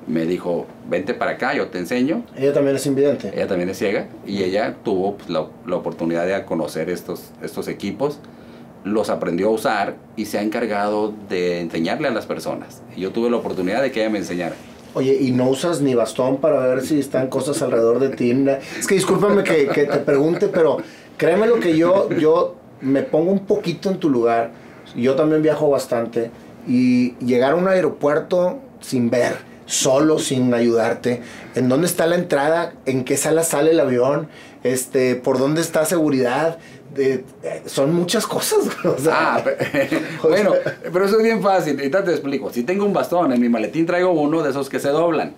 [0.08, 2.24] me dijo, vente para acá, yo te enseño.
[2.36, 3.32] Ella también es invidente.
[3.34, 7.68] Ella también es ciega y ella tuvo pues, la, la, oportunidad de conocer estos, estos
[7.68, 8.20] equipos
[8.84, 12.82] los aprendió a usar y se ha encargado de enseñarle a las personas.
[12.96, 14.56] Y yo tuve la oportunidad de que ella me enseñara.
[14.94, 18.32] Oye, ¿y no usas ni bastón para ver si están cosas alrededor de ti?
[18.78, 20.78] Es que discúlpame que, que te pregunte, pero
[21.18, 24.52] créeme lo que yo, yo me pongo un poquito en tu lugar.
[24.96, 26.32] Yo también viajo bastante
[26.68, 31.22] y llegar a un aeropuerto sin ver, solo, sin ayudarte,
[31.56, 34.28] en dónde está la entrada, en qué sala sale el avión,
[34.64, 36.58] este, por dónde está seguridad,
[36.94, 37.24] de,
[37.66, 38.60] son muchas cosas.
[39.10, 39.44] ah,
[40.24, 40.54] bueno,
[40.92, 41.78] pero eso es bien fácil.
[41.78, 42.52] Ahorita te explico.
[42.52, 45.34] Si tengo un bastón, en mi maletín traigo uno de esos que se doblan.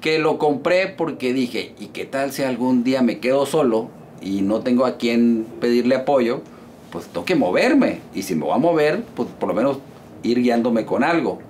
[0.00, 3.88] Que lo compré porque dije, ¿y qué tal si algún día me quedo solo
[4.20, 6.42] y no tengo a quien pedirle apoyo?
[6.90, 8.00] Pues tengo que moverme.
[8.14, 9.78] Y si me voy a mover, pues por lo menos
[10.22, 11.40] ir guiándome con algo.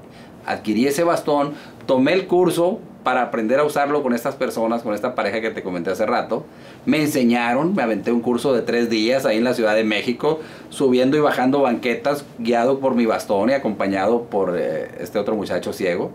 [0.47, 1.53] Adquirí ese bastón,
[1.87, 5.63] tomé el curso para aprender a usarlo con estas personas, con esta pareja que te
[5.63, 6.45] comenté hace rato.
[6.87, 10.41] Me enseñaron, me aventé un curso de tres días ahí en la Ciudad de México,
[10.71, 15.73] subiendo y bajando banquetas, guiado por mi bastón y acompañado por eh, este otro muchacho
[15.75, 16.11] ciego.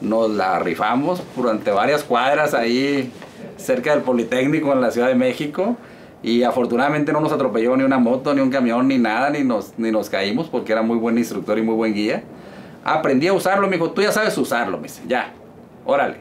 [0.00, 3.10] Nos la rifamos durante varias cuadras ahí
[3.56, 5.76] cerca del Politécnico en la Ciudad de México.
[6.22, 9.74] Y afortunadamente no nos atropelló ni una moto, ni un camión, ni nada, ni nos,
[9.76, 12.24] ni nos caímos porque era muy buen instructor y muy buen guía.
[12.82, 15.32] Aprendí a usarlo, me dijo, tú ya sabes usarlo, me dice, ya,
[15.86, 16.16] órale.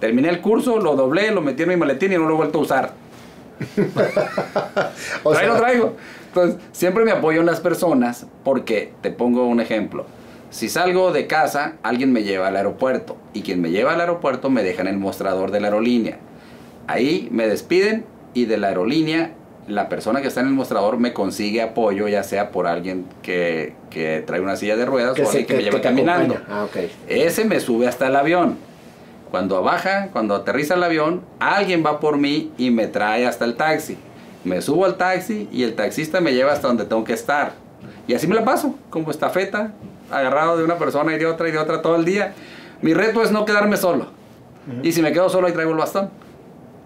[0.00, 2.58] Terminé el curso, lo doblé, lo metí en mi maletín y no lo he vuelto
[2.58, 2.92] a usar.
[5.24, 5.96] o lo traigo.
[6.28, 10.06] Entonces, siempre me apoyo en las personas porque te pongo un ejemplo.
[10.50, 14.50] Si salgo de casa, alguien me lleva al aeropuerto y quien me lleva al aeropuerto
[14.50, 16.18] me deja en el mostrador de la aerolínea.
[16.86, 19.32] Ahí me despiden y de la aerolínea
[19.68, 23.74] la persona que está en el mostrador me consigue apoyo, ya sea por alguien que,
[23.90, 26.38] que trae una silla de ruedas o alguien que, me lleva caminando.
[26.48, 26.66] Ah,
[27.06, 28.56] Ese me sube hasta el avión.
[29.30, 33.56] Cuando baja, cuando aterriza el avión, alguien va por mí y me trae hasta el
[33.56, 33.98] taxi.
[34.44, 37.52] Me subo al taxi y el taxista me lleva hasta donde tengo que estar.
[38.06, 39.72] Y así me la paso, como estafeta,
[40.10, 42.32] agarrado de una persona y de otra y de otra todo el día.
[42.80, 44.06] Mi reto es no quedarme solo.
[44.82, 46.10] Y si me quedo solo, ahí traigo el bastón.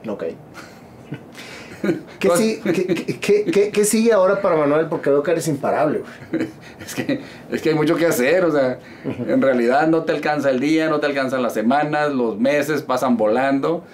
[0.08, 0.24] Ok.
[2.18, 4.86] ¿Qué, sigue ahora para Manuel?
[4.86, 6.02] Porque veo que eres imparable.
[6.80, 10.50] Es que, es que hay mucho que hacer, o sea, en realidad no te alcanza
[10.50, 13.84] el día, no te alcanzan las semanas, los meses pasan volando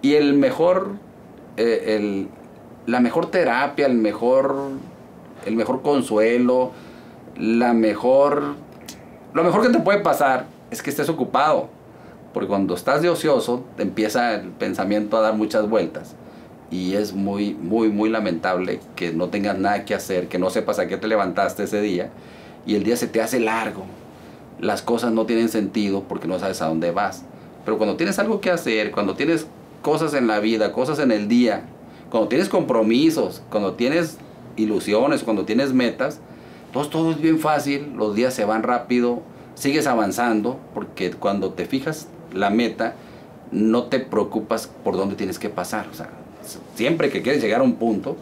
[0.00, 0.92] y el mejor,
[1.56, 2.28] eh, el,
[2.86, 4.54] la mejor terapia, el mejor,
[5.44, 6.70] el mejor consuelo,
[7.36, 8.54] la mejor,
[9.34, 11.68] lo mejor que te puede pasar es que estés ocupado,
[12.32, 16.14] porque cuando estás de ocioso te empieza el pensamiento a dar muchas vueltas
[16.70, 20.78] y es muy, muy, muy lamentable que no tengas nada que hacer, que no sepas
[20.78, 22.10] a qué te levantaste ese día
[22.66, 23.84] y el día se te hace largo.
[24.58, 27.24] Las cosas no tienen sentido porque no sabes a dónde vas.
[27.64, 29.46] Pero cuando tienes algo que hacer, cuando tienes
[29.82, 31.64] cosas en la vida, cosas en el día,
[32.10, 34.18] cuando tienes compromisos, cuando tienes
[34.56, 36.20] ilusiones, cuando tienes metas,
[36.66, 39.22] entonces todo es bien fácil, los días se van rápido,
[39.54, 42.94] sigues avanzando, porque cuando te fijas la meta,
[43.52, 45.86] no te preocupas por dónde tienes que pasar.
[45.90, 46.10] O sea,
[46.74, 48.16] siempre que quieres llegar a un punto,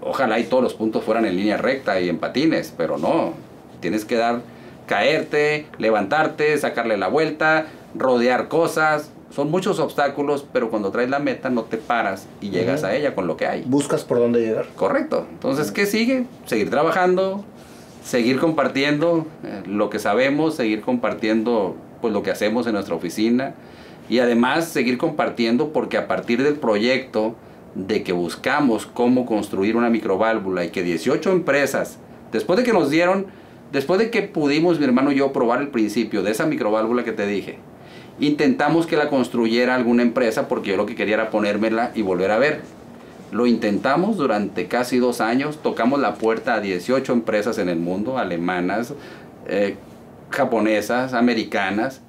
[0.00, 3.34] ojalá y todos los puntos fueran en línea recta y en patines, pero no.
[3.80, 4.40] Tienes que dar,
[4.86, 9.10] caerte, levantarte, sacarle la vuelta, rodear cosas.
[9.30, 13.14] Son muchos obstáculos, pero cuando traes la meta no te paras y llegas a ella
[13.14, 13.62] con lo que hay.
[13.66, 14.66] Buscas por dónde llegar.
[14.76, 15.26] Correcto.
[15.30, 16.26] Entonces, ¿qué sigue?
[16.44, 17.44] Seguir trabajando,
[18.04, 23.54] seguir compartiendo eh, lo que sabemos, seguir compartiendo pues lo que hacemos en nuestra oficina
[24.08, 27.34] y además seguir compartiendo porque a partir del proyecto
[27.74, 31.98] de que buscamos cómo construir una microválvula y que 18 empresas,
[32.30, 33.26] después de que nos dieron,
[33.72, 37.12] después de que pudimos mi hermano y yo probar el principio de esa microválvula que
[37.12, 37.58] te dije,
[38.20, 42.30] intentamos que la construyera alguna empresa porque yo lo que quería era ponérmela y volver
[42.30, 42.60] a ver.
[43.30, 48.18] Lo intentamos durante casi dos años, tocamos la puerta a 18 empresas en el mundo,
[48.18, 48.92] alemanas,
[49.48, 49.76] eh,
[50.28, 52.02] japonesas, americanas.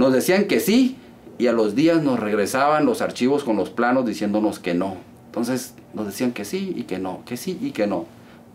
[0.00, 0.96] Nos decían que sí
[1.36, 4.96] y a los días nos regresaban los archivos con los planos diciéndonos que no.
[5.26, 8.06] Entonces nos decían que sí y que no, que sí y que no.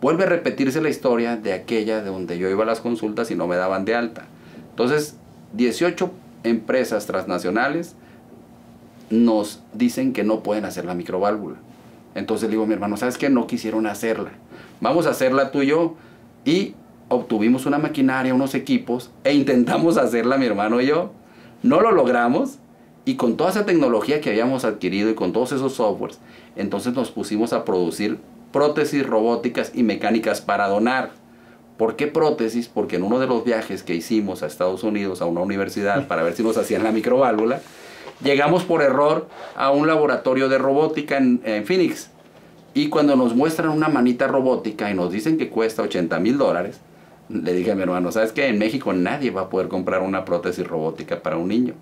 [0.01, 3.35] Vuelve a repetirse la historia de aquella de donde yo iba a las consultas y
[3.35, 4.25] no me daban de alta.
[4.71, 5.17] Entonces,
[5.53, 6.09] 18
[6.45, 7.95] empresas transnacionales
[9.11, 11.57] nos dicen que no pueden hacer la microválvula.
[12.15, 13.29] Entonces le digo a mi hermano, ¿sabes qué?
[13.29, 14.31] No quisieron hacerla.
[14.81, 15.93] Vamos a hacerla tú y yo.
[16.43, 16.73] Y
[17.07, 21.11] obtuvimos una maquinaria, unos equipos, e intentamos hacerla mi hermano y yo.
[21.65, 22.59] No lo logramos.
[23.05, 26.19] Y con toda esa tecnología que habíamos adquirido y con todos esos softwares,
[26.55, 28.19] entonces nos pusimos a producir
[28.51, 31.11] prótesis robóticas y mecánicas para donar.
[31.77, 32.67] ¿Por qué prótesis?
[32.67, 36.23] Porque en uno de los viajes que hicimos a Estados Unidos, a una universidad, para
[36.23, 37.61] ver si nos hacían la microválvula,
[38.23, 42.09] llegamos por error a un laboratorio de robótica en, Phoenix.
[42.73, 46.79] Y cuando nos muestran una manita robótica y nos dicen que cuesta 80 mil dólares,
[47.29, 48.47] le dije a mi hermano, ¿sabes qué?
[48.47, 51.73] En México nadie va a poder comprar una prótesis robótica para un niño.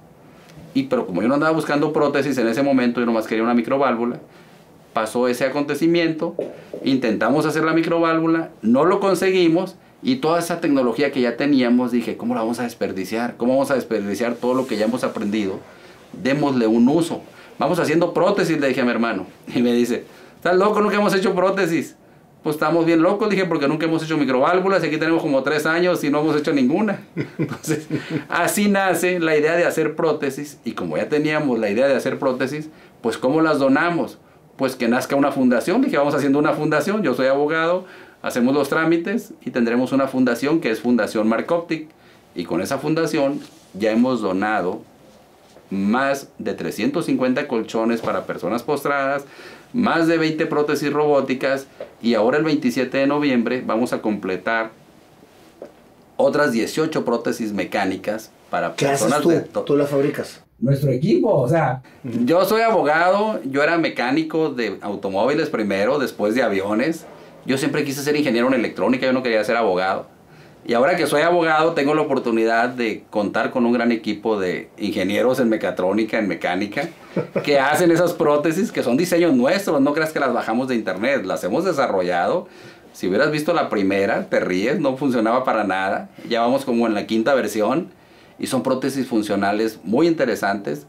[0.74, 3.54] Y pero como yo no andaba buscando prótesis en ese momento, yo nomás quería una
[3.54, 4.20] microválvula,
[4.94, 6.36] pasó ese acontecimiento,
[6.84, 12.18] intentamos hacer la microválvula, no lo conseguimos y toda esa tecnología que ya teníamos, dije,
[12.18, 13.38] ¿cómo la vamos a desperdiciar?
[13.38, 15.60] ¿Cómo vamos a desperdiciar todo lo que ya hemos aprendido?
[16.22, 17.22] démosle un uso.
[17.58, 19.26] Vamos haciendo prótesis, le dije a mi hermano.
[19.54, 20.82] Y me dice, ¿estás loco?
[20.82, 21.96] Nunca hemos hecho prótesis.
[22.44, 25.66] Pues estamos bien locos, dije, porque nunca hemos hecho microválvulas y aquí tenemos como tres
[25.66, 27.00] años y no hemos hecho ninguna.
[27.38, 27.88] Entonces,
[28.28, 32.20] así nace la idea de hacer prótesis y como ya teníamos la idea de hacer
[32.20, 32.70] prótesis,
[33.02, 34.20] pues ¿cómo las donamos?
[34.58, 35.82] Pues que nazca una fundación.
[35.82, 37.86] Dije, vamos haciendo una fundación, yo soy abogado,
[38.22, 41.88] hacemos los trámites y tendremos una fundación que es Fundación Marcoptic.
[42.36, 43.40] Y con esa fundación
[43.74, 44.82] ya hemos donado
[45.70, 49.26] más de 350 colchones para personas postradas,
[49.74, 51.68] más de 20 prótesis robóticas
[52.02, 54.72] y ahora el 27 de noviembre vamos a completar
[56.16, 59.62] otras 18 prótesis mecánicas para ¿Qué personas haces tú?
[59.62, 60.44] ¿Tú la fabricas?
[60.60, 66.44] Nuestro equipo, o sea, yo soy abogado, yo era mecánico de automóviles primero, después de
[66.44, 67.06] aviones.
[67.46, 70.08] Yo siempre quise ser ingeniero en electrónica, yo no quería ser abogado.
[70.66, 74.70] Y ahora que soy abogado, tengo la oportunidad de contar con un gran equipo de
[74.78, 76.88] ingenieros en mecatrónica, en mecánica,
[77.44, 79.82] que hacen esas prótesis que son diseños nuestros.
[79.82, 82.48] No creas que las bajamos de internet, las hemos desarrollado.
[82.94, 86.10] Si hubieras visto la primera, te ríes, no funcionaba para nada.
[86.30, 87.90] Ya vamos como en la quinta versión
[88.40, 90.86] y son prótesis funcionales muy interesantes.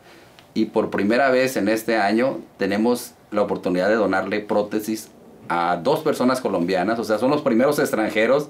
[0.55, 5.11] Y por primera vez en este año tenemos la oportunidad de donarle prótesis
[5.49, 8.49] a dos personas colombianas, o sea, son los primeros extranjeros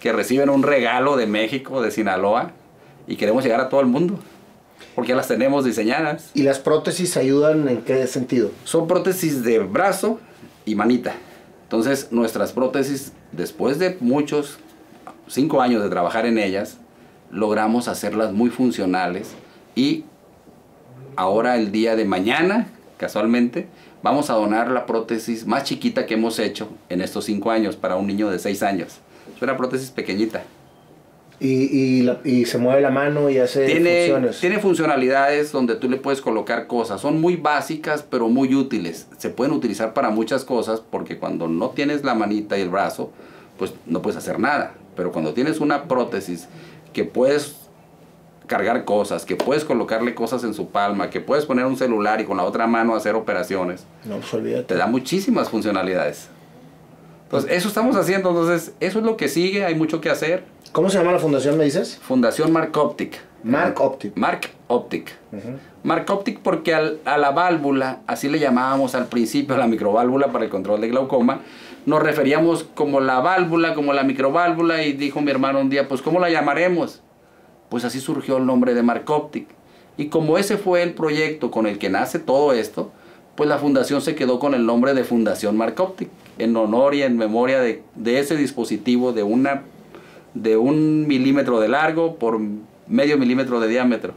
[0.00, 2.52] que reciben un regalo de México, de Sinaloa,
[3.06, 4.18] y queremos llegar a todo el mundo.
[4.94, 6.30] Porque las tenemos diseñadas.
[6.34, 8.50] ¿Y las prótesis ayudan en qué sentido?
[8.64, 10.18] Son prótesis de brazo
[10.64, 11.14] y manita.
[11.64, 14.58] Entonces, nuestras prótesis, después de muchos,
[15.28, 16.78] cinco años de trabajar en ellas,
[17.30, 19.32] logramos hacerlas muy funcionales
[19.76, 20.04] y
[21.14, 23.68] ahora el día de mañana, casualmente,
[24.02, 27.96] vamos a donar la prótesis más chiquita que hemos hecho en estos cinco años para
[27.96, 28.98] un niño de seis años.
[29.40, 30.44] Es una prótesis pequeñita.
[31.42, 34.40] Y, y, se mueve la mano y hace tiene, funciones.
[34.40, 37.00] Tiene funcionalidades donde tú le puedes colocar cosas.
[37.00, 39.08] Son muy básicas, pero muy útiles.
[39.16, 43.10] Se pueden utilizar para muchas cosas porque cuando no tienes la manita y el brazo,
[43.56, 44.74] pues no puedes hacer nada.
[44.94, 46.46] Pero cuando tienes una prótesis
[46.92, 47.56] que puedes
[48.46, 52.24] cargar cosas, que puedes colocarle cosas en su palma, que puedes poner un celular y
[52.24, 56.28] con la otra mano hacer operaciones, no, pues te da muchísimas funcionalidades.
[57.30, 58.30] Entonces, eso estamos haciendo.
[58.30, 59.64] Entonces, eso es lo que sigue.
[59.64, 60.42] Hay mucho que hacer.
[60.72, 61.96] ¿Cómo se llama la fundación, me dices?
[62.02, 63.20] Fundación Mark Optic.
[63.44, 64.16] Mark Optic.
[64.16, 65.12] Mark Optic.
[65.84, 70.50] Mark Optic porque a la válvula, así le llamábamos al principio, la microválvula para el
[70.50, 71.42] control de glaucoma,
[71.86, 76.02] nos referíamos como la válvula, como la microválvula, y dijo mi hermano un día, pues
[76.02, 77.00] ¿cómo la llamaremos?
[77.68, 79.46] Pues así surgió el nombre de Mark Optic.
[79.96, 82.90] Y como ese fue el proyecto con el que nace todo esto,
[83.36, 86.10] pues la fundación se quedó con el nombre de Fundación Marcoptic,
[86.42, 89.62] en honor y en memoria de, de ese dispositivo de, una,
[90.34, 92.40] de un milímetro de largo por
[92.86, 94.14] medio milímetro de diámetro.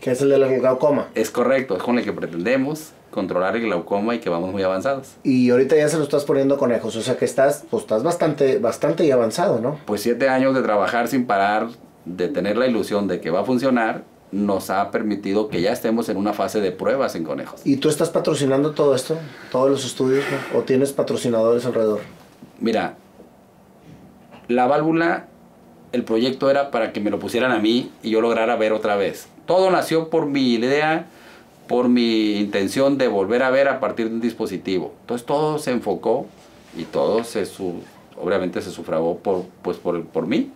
[0.00, 1.08] Que es el del glaucoma.
[1.14, 5.16] Es correcto, es con el que pretendemos controlar el glaucoma y que vamos muy avanzados.
[5.22, 8.58] Y ahorita ya se lo estás poniendo conejos, o sea que estás, pues estás bastante,
[8.58, 9.78] bastante y avanzado, ¿no?
[9.84, 11.68] Pues siete años de trabajar sin parar,
[12.04, 16.08] de tener la ilusión de que va a funcionar, nos ha permitido que ya estemos
[16.08, 17.60] en una fase de pruebas en conejos.
[17.64, 19.18] ¿Y tú estás patrocinando todo esto?
[19.50, 20.24] ¿Todos los estudios?
[20.54, 22.00] ¿O tienes patrocinadores alrededor?
[22.60, 22.96] Mira,
[24.48, 25.26] la válvula,
[25.92, 28.96] el proyecto era para que me lo pusieran a mí y yo lograra ver otra
[28.96, 29.28] vez.
[29.46, 31.06] Todo nació por mi idea
[31.70, 34.92] por mi intención de volver a ver a partir de un dispositivo.
[35.02, 36.26] Entonces todo se enfocó
[36.76, 37.74] y todo se su,
[38.20, 40.50] obviamente se sufragó por, pues por, por mí.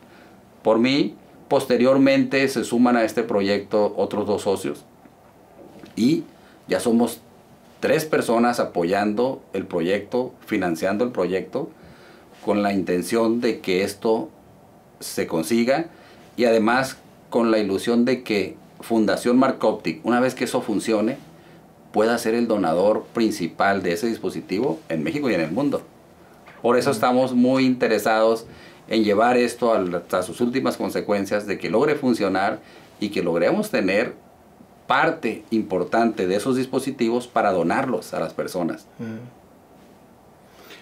[0.64, 1.14] Por mí,
[1.48, 4.84] posteriormente se suman a este proyecto otros dos socios
[5.96, 6.24] y
[6.68, 7.20] ya somos
[7.80, 11.68] tres personas apoyando el proyecto, financiando el proyecto,
[12.44, 14.30] con la intención de que esto
[15.00, 15.86] se consiga
[16.36, 16.98] y además
[17.30, 21.16] con la ilusión de que Fundación Marcoptic, una vez que eso funcione,
[21.92, 25.82] pueda ser el donador principal de ese dispositivo en México y en el mundo.
[26.60, 28.46] Por eso estamos muy interesados
[28.88, 32.60] en llevar esto hasta sus últimas consecuencias, de que logre funcionar
[33.00, 34.14] y que logremos tener
[34.86, 38.86] parte importante de esos dispositivos para donarlos a las personas.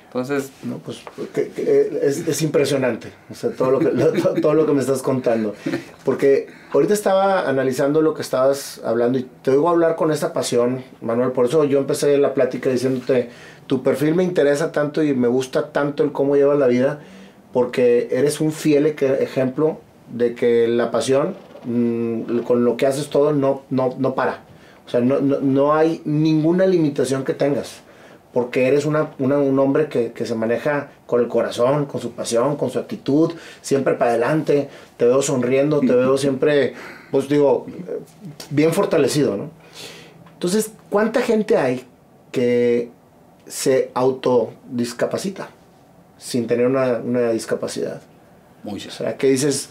[0.07, 0.51] Entonces...
[0.63, 1.03] No, pues
[1.37, 3.89] es, es, impresionante, o sea, todo lo, que,
[4.43, 5.55] todo lo que me estás contando.
[6.05, 10.85] Porque ahorita estaba analizando lo que estabas hablando y te oigo hablar con esta pasión,
[11.01, 11.33] Manuel.
[11.33, 13.31] Por eso yo empecé la plática diciéndote,
[13.67, 17.01] tu perfil me interesa tanto y me gusta tanto el cómo llevas la vida,
[17.53, 19.79] porque eres un fiel ejemplo
[20.13, 21.35] de que la pasión,
[21.65, 24.45] mm, con lo que haces todo, no, no, no para.
[24.87, 27.83] O sea, no, no, no hay ninguna limitación que tengas
[28.33, 32.71] porque eres una, un hombre que, se maneja con el corazón, con su pasión, con
[32.71, 36.75] su actitud, siempre para adelante, te veo sonriendo, te veo siempre,
[37.11, 37.67] pues digo,
[38.51, 39.51] bien fortalecido, ¿no?
[40.33, 41.85] Entonces, ¿cuánta gente hay
[42.31, 42.91] que
[43.47, 45.51] se autodiscapacita
[46.23, 48.01] sin tener una, una discapacidad?
[48.63, 49.01] Muchas.
[49.01, 49.71] O sea, que dices,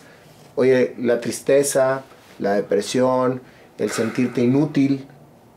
[0.55, 2.03] oye, la tristeza,
[2.39, 3.41] la depresión,
[3.77, 5.07] el sentirte inútil,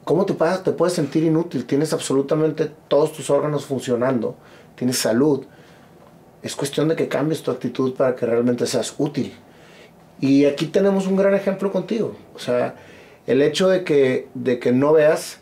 [0.04, 1.64] ¿Cómo te, te puedes sentir inútil?
[1.64, 4.36] Tienes absolutamente todos tus órganos funcionando,
[4.76, 5.46] tienes salud.
[6.42, 9.32] Es cuestión de que cambies tu actitud para que realmente seas útil.
[10.20, 12.14] Y aquí tenemos un gran ejemplo contigo.
[12.34, 12.76] O sea,
[13.26, 15.38] el hecho de que, de que no veas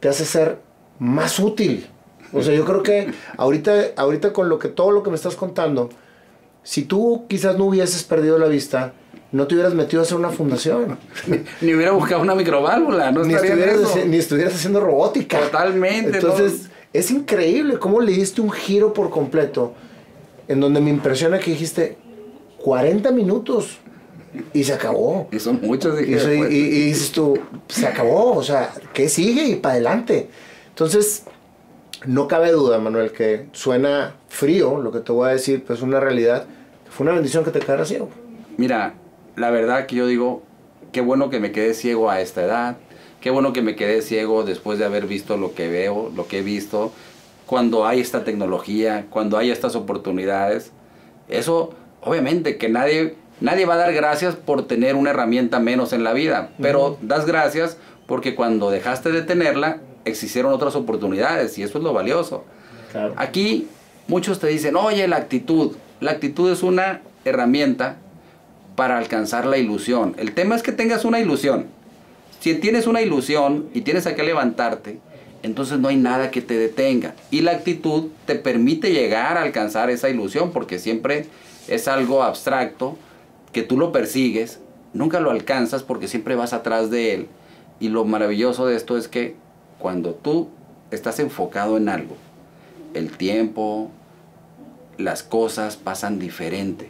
[0.00, 0.58] te hace ser
[0.98, 1.88] más útil.
[2.34, 5.36] O sea, yo creo que ahorita, ahorita con lo que, todo lo que me estás
[5.36, 5.88] contando,
[6.62, 8.92] si tú quizás no hubieses perdido la vista,
[9.32, 10.98] no te hubieras metido a hacer una fundación.
[11.60, 15.40] ni, hubiera buscado una microválvula, no ni estuvieras, ni estuvieras haciendo robótica.
[15.40, 16.18] Totalmente.
[16.18, 19.74] Entonces, es increíble cómo le diste un giro por completo,
[20.48, 21.96] en donde me impresiona que dijiste
[22.62, 23.78] 40 minutos
[24.52, 25.28] y se acabó.
[25.30, 26.36] Y son muchos, dije.
[26.50, 29.44] Y, y, dices tú, se acabó, o sea, ¿qué sigue?
[29.46, 30.28] Y para adelante.
[30.68, 31.24] Entonces,
[32.06, 35.82] no cabe duda, Manuel, que suena frío lo que te voy a decir, pero es
[35.82, 36.46] una realidad.
[36.90, 38.10] Fue una bendición que te quedara ciego.
[38.56, 38.94] Mira,
[39.36, 40.42] la verdad que yo digo,
[40.92, 42.76] qué bueno que me quedé ciego a esta edad,
[43.20, 46.38] qué bueno que me quedé ciego después de haber visto lo que veo, lo que
[46.38, 46.92] he visto,
[47.46, 50.72] cuando hay esta tecnología, cuando hay estas oportunidades.
[51.28, 56.04] Eso, obviamente, que nadie, nadie va a dar gracias por tener una herramienta menos en
[56.04, 57.76] la vida, pero das gracias
[58.06, 62.44] porque cuando dejaste de tenerla, existieron otras oportunidades y eso es lo valioso.
[63.16, 63.66] Aquí
[64.06, 65.72] muchos te dicen, oye, la actitud.
[66.00, 67.96] La actitud es una herramienta
[68.76, 70.14] para alcanzar la ilusión.
[70.18, 71.66] El tema es que tengas una ilusión.
[72.40, 74.98] Si tienes una ilusión y tienes a qué levantarte,
[75.42, 77.14] entonces no hay nada que te detenga.
[77.30, 81.26] Y la actitud te permite llegar a alcanzar esa ilusión, porque siempre
[81.68, 82.96] es algo abstracto,
[83.52, 84.60] que tú lo persigues,
[84.92, 87.28] nunca lo alcanzas porque siempre vas atrás de él.
[87.80, 89.36] Y lo maravilloso de esto es que
[89.84, 90.48] cuando tú
[90.90, 92.16] estás enfocado en algo,
[92.94, 93.90] el tiempo,
[94.96, 96.88] las cosas pasan diferente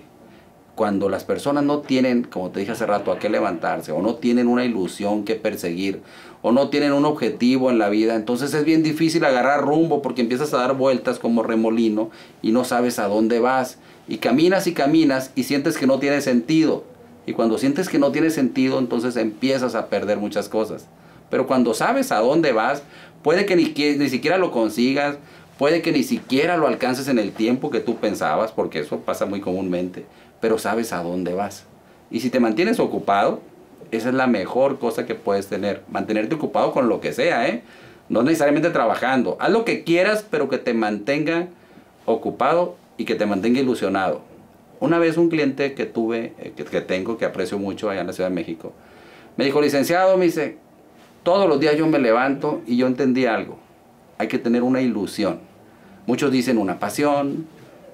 [0.76, 4.14] cuando las personas no tienen, como te dije hace rato, a qué levantarse, o no
[4.14, 6.02] tienen una ilusión que perseguir,
[6.40, 10.22] o no tienen un objetivo en la vida, entonces es bien difícil agarrar rumbo porque
[10.22, 12.10] empiezas a dar vueltas como remolino
[12.42, 13.78] y no sabes a dónde vas.
[14.06, 16.84] Y caminas y caminas y sientes que no tiene sentido.
[17.26, 20.86] Y cuando sientes que no tiene sentido, entonces empiezas a perder muchas cosas.
[21.30, 22.82] Pero cuando sabes a dónde vas,
[23.22, 25.16] puede que ni, ni siquiera lo consigas,
[25.58, 29.26] puede que ni siquiera lo alcances en el tiempo que tú pensabas, porque eso pasa
[29.26, 30.04] muy comúnmente
[30.44, 31.64] pero sabes a dónde vas.
[32.10, 33.40] Y si te mantienes ocupado,
[33.90, 35.82] Esa es la mejor cosa que puedes tener.
[35.88, 37.62] Mantenerte ocupado con lo que sea, ¿eh?
[38.10, 39.38] No necesariamente trabajando.
[39.40, 41.48] Haz lo que quieras, pero que te mantenga
[42.04, 44.20] ocupado y que te mantenga ilusionado.
[44.80, 48.08] Una vez un cliente que tuve, eh, que, que tengo, que aprecio mucho allá en
[48.08, 48.74] la Ciudad de México,
[49.38, 50.58] me dijo, licenciado, me dice,
[51.24, 53.58] todos los días yo me levanto y yo entendí algo.
[54.18, 55.40] Hay que tener una ilusión.
[56.06, 57.46] Muchos dicen una pasión,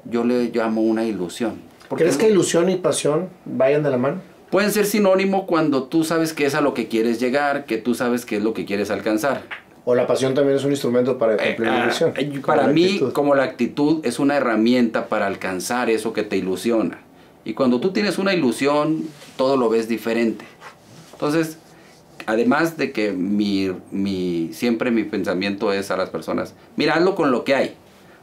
[0.04, 1.54] yo le llamo una ilusión.
[1.96, 4.20] ¿Crees que ilusión y pasión vayan de la mano?
[4.50, 7.94] Pueden ser sinónimo cuando tú sabes que es a lo que quieres llegar, que tú
[7.94, 9.42] sabes que es lo que quieres alcanzar.
[9.84, 12.12] O la pasión también es un instrumento para Eh, cumplir la ah, ilusión.
[12.16, 13.12] eh, para la mí, actitud.
[13.12, 16.98] como la actitud es una herramienta para alcanzar eso que te ilusiona.
[17.44, 19.04] Y cuando tú tienes una ilusión,
[19.36, 20.44] todo lo ves diferente.
[21.12, 21.58] Entonces,
[22.30, 27.30] además de que mi, mi- siempre mi pensamiento es a las personas, mira, hazlo con
[27.30, 27.74] lo que hay.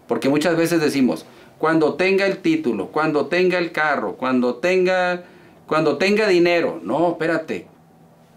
[0.07, 1.25] Porque muchas veces decimos,
[1.57, 5.23] cuando tenga el título, cuando tenga el carro, cuando tenga,
[5.67, 6.79] cuando tenga dinero.
[6.83, 7.67] No, espérate,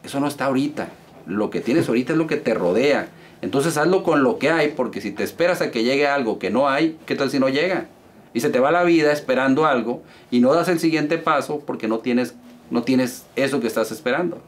[0.03, 0.89] eso no está ahorita.
[1.27, 3.09] Lo que tienes ahorita es lo que te rodea.
[3.43, 6.51] Entonces hazlo con lo que hay, porque si te esperas a que llegue algo que
[6.51, 7.87] no hay, ¿qué tal si no llega?
[8.35, 11.89] Y se te va la vida esperando algo y no das el siguiente paso porque
[11.89, 12.35] no tienes,
[12.71, 14.41] no tienes eso que estás esperando.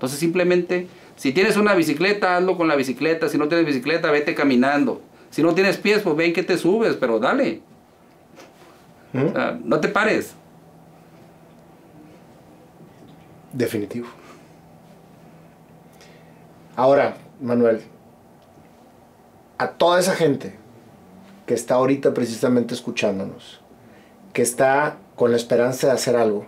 [0.00, 3.28] Entonces simplemente, si tienes una bicicleta, hazlo con la bicicleta.
[3.28, 5.02] Si no tienes bicicleta, vete caminando.
[5.28, 7.60] Si no tienes pies, pues ven que te subes, pero dale.
[9.12, 9.26] ¿Mm?
[9.26, 10.32] O sea, no te pares.
[13.52, 14.06] Definitivo.
[16.76, 17.82] Ahora, Manuel,
[19.58, 20.54] a toda esa gente
[21.44, 23.60] que está ahorita precisamente escuchándonos,
[24.32, 26.46] que está con la esperanza de hacer algo,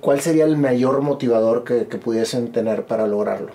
[0.00, 3.52] ¿cuál sería el mayor motivador que, pudiesen tener para lograrlo?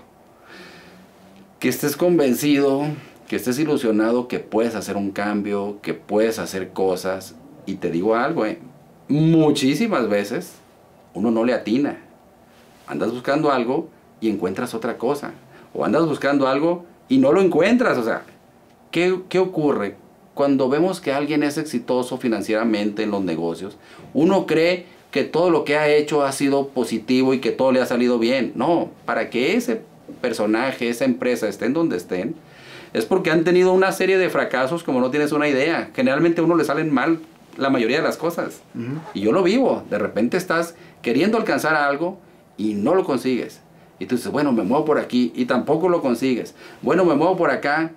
[1.61, 2.81] que estés convencido,
[3.27, 7.35] que estés ilusionado que puedes hacer un cambio, que puedes hacer cosas.
[7.67, 8.57] Y te digo algo, eh,
[9.07, 10.55] muchísimas veces
[11.13, 11.99] uno no le atina.
[12.87, 13.89] Andas buscando algo
[14.19, 15.33] y encuentras otra cosa.
[15.75, 17.99] O andas buscando algo y no lo encuentras.
[17.99, 18.23] O sea,
[18.89, 19.97] ¿qué, qué ocurre?
[20.33, 23.77] Cuando vemos que alguien es exitoso financieramente en los negocios,
[24.15, 27.81] uno cree que todo lo que ha hecho ha sido positivo y que todo le
[27.81, 28.53] ha salido bien.
[28.55, 29.81] No, para que ese
[30.21, 32.35] personaje, esa empresa estén donde estén,
[32.93, 35.91] es porque han tenido una serie de fracasos como no tienes una idea.
[35.93, 37.19] Generalmente a uno le salen mal
[37.57, 38.61] la mayoría de las cosas.
[39.13, 39.83] Y yo lo vivo.
[39.89, 42.19] De repente estás queriendo alcanzar algo
[42.57, 43.61] y no lo consigues.
[43.99, 46.55] Y tú dices, bueno, me muevo por aquí y tampoco lo consigues.
[46.81, 47.91] Bueno, me muevo por acá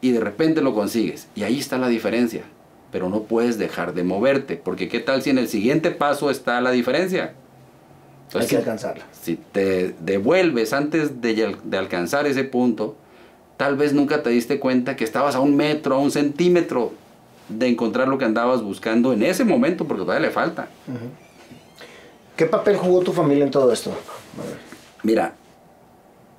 [0.00, 1.26] y de repente lo consigues.
[1.34, 2.42] Y ahí está la diferencia.
[2.92, 6.60] Pero no puedes dejar de moverte, porque ¿qué tal si en el siguiente paso está
[6.60, 7.34] la diferencia?
[8.34, 9.04] Hay que alcanzarla.
[9.12, 12.96] si te devuelves antes de, de alcanzar ese punto,
[13.56, 16.92] tal vez nunca te diste cuenta que estabas a un metro, a un centímetro
[17.48, 20.68] de encontrar lo que andabas buscando en ese momento, porque todavía le falta.
[22.36, 23.92] ¿Qué papel jugó tu familia en todo esto?
[25.02, 25.34] Mira,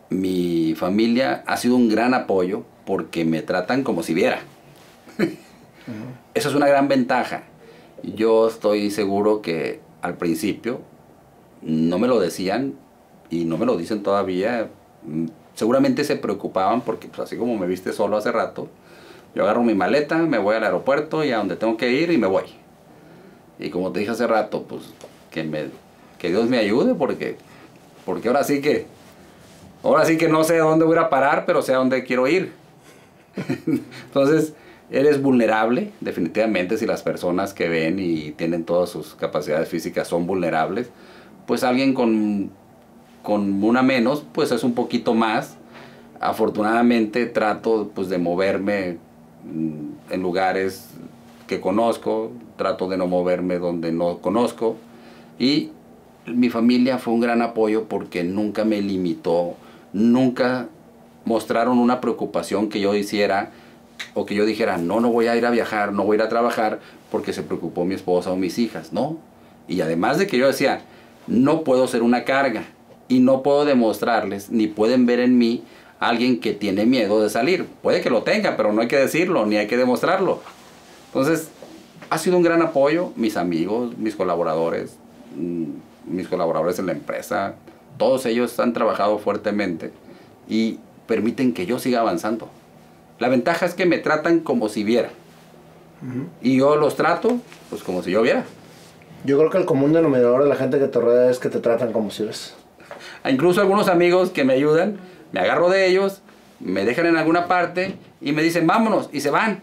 [0.09, 4.39] mi familia ha sido un gran apoyo porque me tratan como si viera.
[6.33, 7.43] Eso es una gran ventaja.
[8.03, 10.81] Yo estoy seguro que al principio
[11.61, 12.75] no me lo decían
[13.29, 14.69] y no me lo dicen todavía.
[15.03, 18.69] Mm, Seguramente se preocupaban porque pues, así como me viste solo hace rato,
[19.35, 22.17] yo agarro mi maleta, me voy al aeropuerto y a donde tengo que ir y
[22.17, 22.45] me voy.
[23.59, 24.81] Y como te dije hace rato, pues
[25.29, 25.65] que, me,
[26.17, 27.35] que Dios me ayude porque,
[28.05, 28.87] porque ahora sí que
[29.83, 32.53] ahora sí que no sé dónde voy a parar, pero sé a dónde quiero ir.
[34.05, 34.53] Entonces,
[34.91, 40.27] eres vulnerable, definitivamente, si las personas que ven y tienen todas sus capacidades físicas son
[40.27, 40.89] vulnerables,
[41.47, 42.51] pues alguien con,
[43.23, 45.57] con una menos, pues es un poquito más.
[46.19, 48.97] Afortunadamente trato pues de moverme
[49.45, 50.89] mm, en lugares
[51.47, 54.77] que conozco, trato de no moverme donde no conozco
[55.39, 55.71] y
[56.27, 59.55] mi familia fue un gran apoyo porque nunca me limitó,
[59.91, 60.69] nunca
[61.25, 63.51] mostraron una preocupación que yo hiciera
[64.13, 66.21] o que yo dijera, no, no voy a ir a viajar, no voy a ir
[66.23, 66.79] a trabajar
[67.11, 69.17] porque se preocupó mi esposa o mis hijas, no.
[69.67, 70.81] Y además de que yo decía,
[71.27, 72.65] no puedo ser una carga
[73.07, 75.63] y no puedo demostrarles, ni pueden ver en mí
[75.99, 77.65] alguien que tiene miedo de salir.
[77.81, 80.41] Puede que lo tenga, pero no hay que decirlo, ni hay que demostrarlo.
[81.07, 81.49] Entonces,
[82.09, 84.97] ha sido un gran apoyo, mis amigos, mis colaboradores,
[85.35, 85.65] mm,
[86.07, 87.55] mis colaboradores en la empresa,
[87.97, 89.91] todos ellos han trabajado fuertemente
[90.49, 92.49] y permiten que yo siga avanzando.
[93.21, 95.09] La ventaja es que me tratan como si viera.
[96.41, 97.37] Y yo los trato,
[97.69, 98.45] pues como si yo viera.
[99.25, 101.59] Yo creo que el común denominador de la gente que te rodea es que te
[101.59, 102.55] tratan como si ves.
[103.29, 104.97] Incluso algunos amigos que me ayudan,
[105.33, 106.23] me agarro de ellos,
[106.59, 109.59] me dejan en alguna parte y me dicen, vámonos, y se van.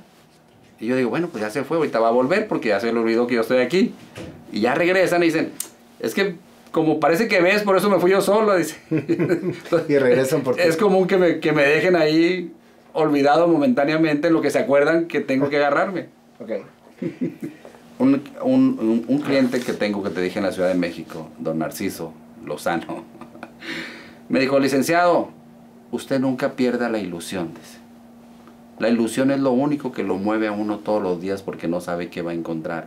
[0.79, 2.93] Y yo digo, bueno, pues ya se fue, ahorita va a volver porque ya se
[2.93, 3.93] le olvidó que yo estoy aquí.
[4.53, 5.51] Y ya regresan y dicen,
[5.99, 6.37] es que
[6.71, 8.77] como parece que ves, por eso me fui yo solo, dice.
[9.89, 10.63] y regresan por ti.
[10.63, 12.53] Es común que me, que me dejen ahí
[12.99, 16.09] olvidado momentáneamente en lo que se acuerdan que tengo que agarrarme.
[16.41, 16.51] Ok.
[17.99, 21.59] Un, un- un cliente que tengo que te dije en la Ciudad de México, don
[21.59, 22.13] Narciso
[22.45, 23.03] Lozano,
[24.29, 25.31] me dijo, licenciado,
[25.91, 27.49] usted nunca pierda la ilusión.
[27.55, 27.79] Dice.
[28.79, 31.81] La ilusión es lo único que lo mueve a uno todos los días porque no
[31.81, 32.87] sabe qué va a encontrar.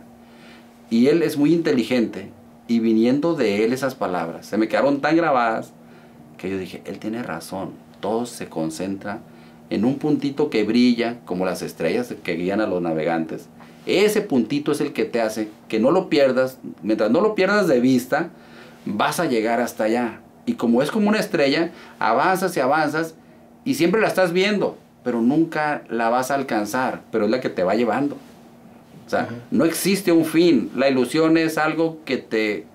[0.88, 2.30] Y él es muy inteligente
[2.66, 5.74] y viniendo de él esas palabras, se me quedaron tan grabadas
[6.38, 9.18] que yo dije, él tiene razón, todo se concentra
[9.72, 13.48] en un puntito que brilla como las estrellas que guían a los navegantes.
[13.86, 17.68] Ese puntito es el que te hace que no lo pierdas, mientras no lo pierdas
[17.68, 18.28] de vista,
[18.84, 20.20] vas a llegar hasta allá.
[20.44, 23.14] Y como es como una estrella, avanzas y avanzas
[23.64, 27.48] y siempre la estás viendo, pero nunca la vas a alcanzar, pero es la que
[27.48, 28.18] te va llevando.
[29.06, 30.70] O sea, no existe un fin.
[30.76, 32.66] La ilusión es algo que te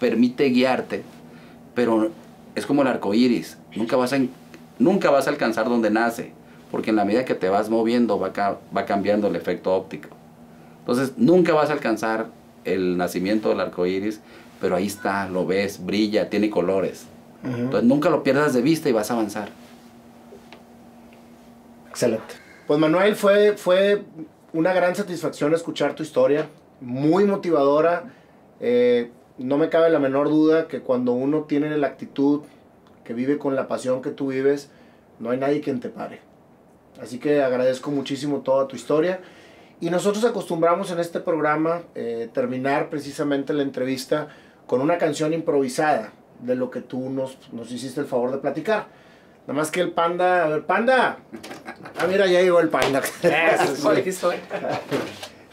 [0.00, 1.02] permite guiarte,
[1.74, 2.10] pero
[2.54, 3.58] es como el arco iris.
[3.76, 4.18] Nunca vas a,
[4.78, 6.37] nunca vas a alcanzar donde nace,
[6.70, 10.08] porque en la medida que te vas moviendo va, ca- va cambiando el efecto óptico.
[10.80, 12.26] Entonces, nunca vas a alcanzar
[12.64, 14.20] el nacimiento del arco iris,
[14.60, 17.06] pero ahí está, lo ves, brilla, tiene colores.
[17.44, 17.54] Ujú.
[17.56, 19.50] Entonces, nunca lo pierdas de vista y vas a avanzar.
[21.90, 22.34] Excelente.
[22.66, 24.02] Pues Manuel, fue, fue
[24.52, 26.46] una gran satisfacción escuchar tu historia,
[26.80, 28.04] muy motivadora.
[28.60, 32.42] Eh, no me cabe la menor duda que cuando uno tiene la actitud,
[33.04, 34.70] que vive con la pasión que tú vives,
[35.18, 36.20] no hay nadie quien te pare.
[37.00, 39.20] Así que agradezco muchísimo toda tu historia.
[39.80, 44.28] Y nosotros acostumbramos en este programa eh, terminar precisamente la entrevista
[44.66, 48.86] con una canción improvisada de lo que tú nos, nos hiciste el favor de platicar.
[49.46, 51.18] Nada más que el panda, a ver, panda.
[51.98, 53.00] Ah, mira, ya llegó el panda.
[53.22, 54.36] Estoy, aquí estoy.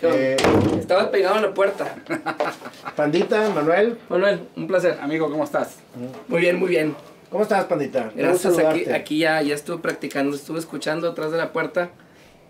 [0.02, 0.36] Eh,
[0.78, 1.96] Estaba pegado en la puerta.
[2.96, 5.00] pandita, Manuel, Manuel, un placer.
[5.02, 5.78] Amigo, ¿cómo estás?
[6.28, 6.96] Muy bien, muy bien.
[7.36, 8.12] ¿Cómo estás, pandita?
[8.16, 8.58] Gracias.
[8.60, 11.90] Aquí, aquí ya, ya estuve practicando, estuve escuchando atrás de la puerta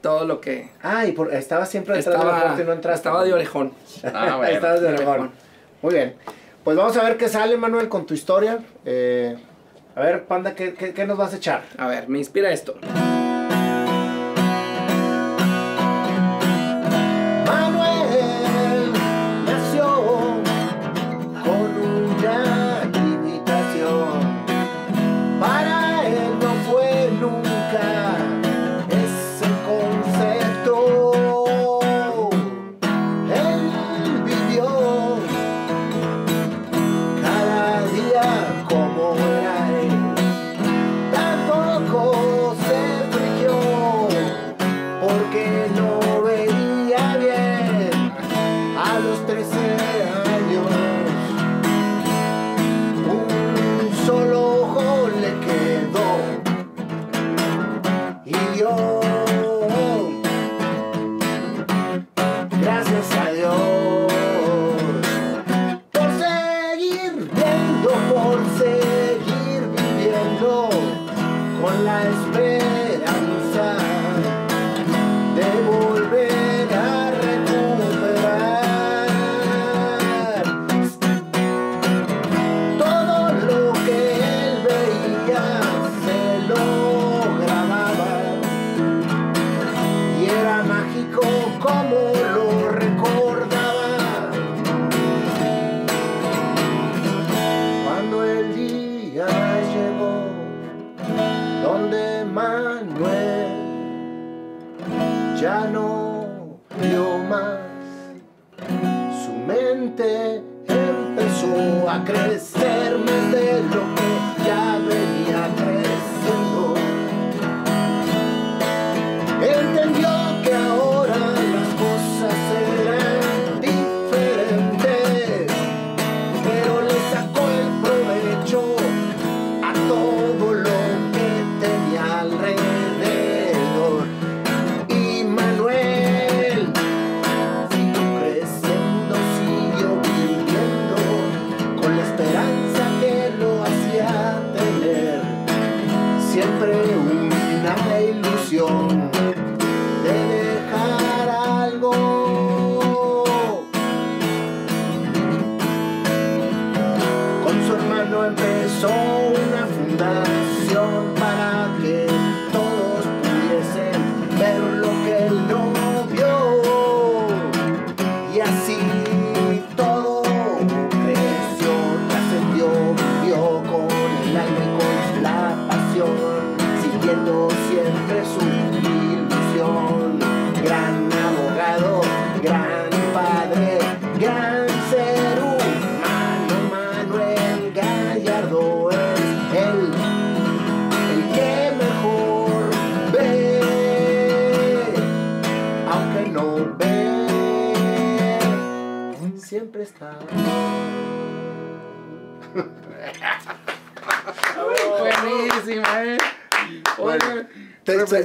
[0.03, 2.99] todo lo que Ah, y por, estaba siempre detrás de la puerta y no entraste.
[2.99, 3.73] estaba de orejón.
[4.03, 4.53] Ah, bueno.
[4.53, 5.09] Estabas de de orejón.
[5.09, 5.31] orejón.
[5.81, 6.13] Muy bien.
[6.63, 8.59] Pues vamos a ver qué sale, Manuel, con tu historia.
[8.85, 9.35] Eh,
[9.95, 11.63] a ver, panda, ¿qué, qué, qué nos vas a echar?
[11.79, 12.75] A ver, me inspira esto.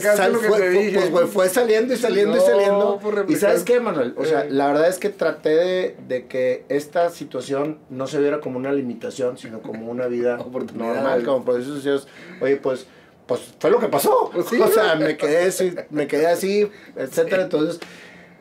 [0.01, 0.99] Sal- lo que fue, te dije.
[0.99, 3.01] pues, güey, fue saliendo y saliendo y saliendo.
[3.29, 4.51] y sabes qué, Manuel, o sea, Eh.
[4.51, 8.73] la verdad es que traté de, de que esta situación no se viera como una
[8.73, 10.95] limitación, sino como una vida Oportunidad.
[10.95, 12.07] normal, como por eso decías,
[12.41, 12.87] oye, pues,
[13.27, 14.31] pues fue lo que pasó.
[14.33, 14.61] Pues sí.
[14.61, 17.43] o sea, me quedé así, me quedé así, etcétera.
[17.45, 17.81] Entonces,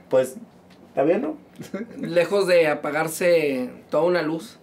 [0.09, 0.35] pues,
[0.89, 1.37] está bien, ¿no?
[2.07, 4.58] lejos de apagarse toda una luz,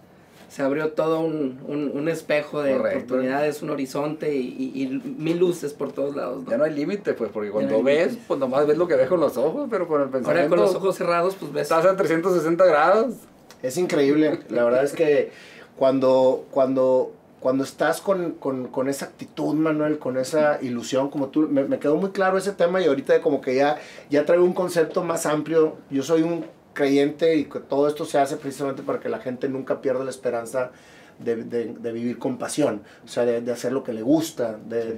[0.49, 2.99] se abrió todo un, un, un espejo de Correcto.
[2.99, 4.39] oportunidades, un horizonte y,
[4.73, 6.43] y- y mil luces por todos lados.
[6.43, 6.49] ¿no?
[6.51, 8.23] Ya no hay límite, pues, porque cuando ves, límite.
[8.27, 10.29] pues nomás ves lo que ves con los ojos, pero con el pensamiento.
[10.31, 11.63] Ahora con los ojos cerrados, pues ves.
[11.63, 13.15] Estás a 360 grados.
[13.61, 15.31] Es increíble, la verdad es que
[15.75, 21.47] cuando, cuando, cuando estás con, con, con esa actitud, Manuel, con esa ilusión, como tú,
[21.49, 23.77] me, me quedó muy claro ese tema y ahorita como que ya,
[24.09, 25.75] ya traigo un concepto más amplio.
[25.89, 26.45] Yo soy un
[26.77, 30.11] creyente y que todo esto se hace precisamente para que la gente nunca pierda la
[30.11, 30.71] esperanza
[31.19, 34.57] de, de- de vivir con pasión, o sea, de, de hacer lo que le gusta,
[34.69, 34.93] de,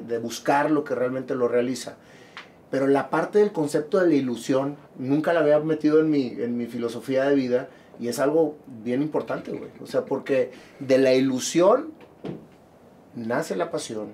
[0.00, 1.94] de- buscar lo que realmente lo realiza.
[2.70, 6.56] Pero la parte del concepto de la ilusión nunca la había metido en mi, en
[6.56, 7.68] mi filosofía de vida
[8.00, 9.70] y es algo bien importante, güey.
[9.82, 10.50] O sea, porque
[10.80, 11.92] de la ilusión
[13.14, 14.08] nace la pasión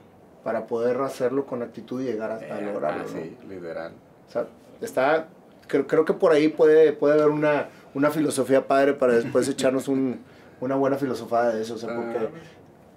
[0.45, 3.05] para poder hacerlo con actitud y llegar a, a lograrlo.
[3.05, 3.21] Ah, ¿no?
[3.23, 3.93] sí, literal.
[4.29, 4.47] O sea,
[4.81, 5.29] está,
[5.69, 9.87] creo, creo que por ahí puede, puede haber una, una filosofía padre para después echarnos
[9.89, 10.21] un,
[10.61, 11.75] una buena filosofada de eso.
[11.75, 12.31] O sea, porque Ah.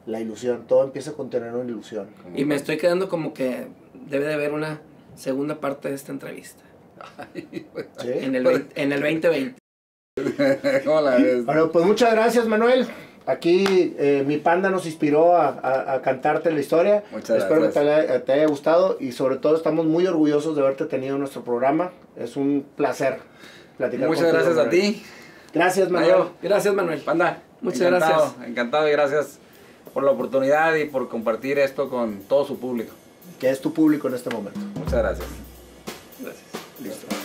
[0.08, 2.08] la ilusión, todo empieza con tener una ilusión.
[2.36, 3.68] Y me estoy quedando como que
[4.10, 4.82] debe de haber una
[5.16, 6.64] segunda parte de esta entrevista.
[7.36, 8.10] ¿sí?
[8.12, 9.56] En el, en el 2020.
[10.86, 11.46] ¿Cómo la ves?
[11.46, 12.88] Bueno, pues muchas gracias, Manuel.
[13.26, 17.04] Aquí eh, mi panda nos inspiró a, a- a cantarte la historia.
[17.12, 17.74] Muchas Espero gracias.
[17.84, 21.14] que te haya, te haya gustado y sobre todo estamos muy orgullosos de haberte tenido
[21.16, 21.92] en nuestro programa.
[22.18, 23.20] Es un placer
[23.78, 25.04] platicar Muchas contigo, gracias a ti.
[25.54, 26.12] Gracias, Manuel.
[26.12, 26.32] Mayo.
[26.42, 27.00] Gracias, Manuel.
[27.02, 27.42] Panda.
[27.62, 28.48] Muchas encantado, gracias.
[28.50, 29.38] Encantado y gracias
[29.94, 32.94] por la oportunidad y por compartir esto con todo su público.
[33.40, 34.60] Que es tu público en este momento.
[34.76, 35.28] Muchas gracias.
[36.20, 36.44] Gracias.
[36.82, 37.21] Listo.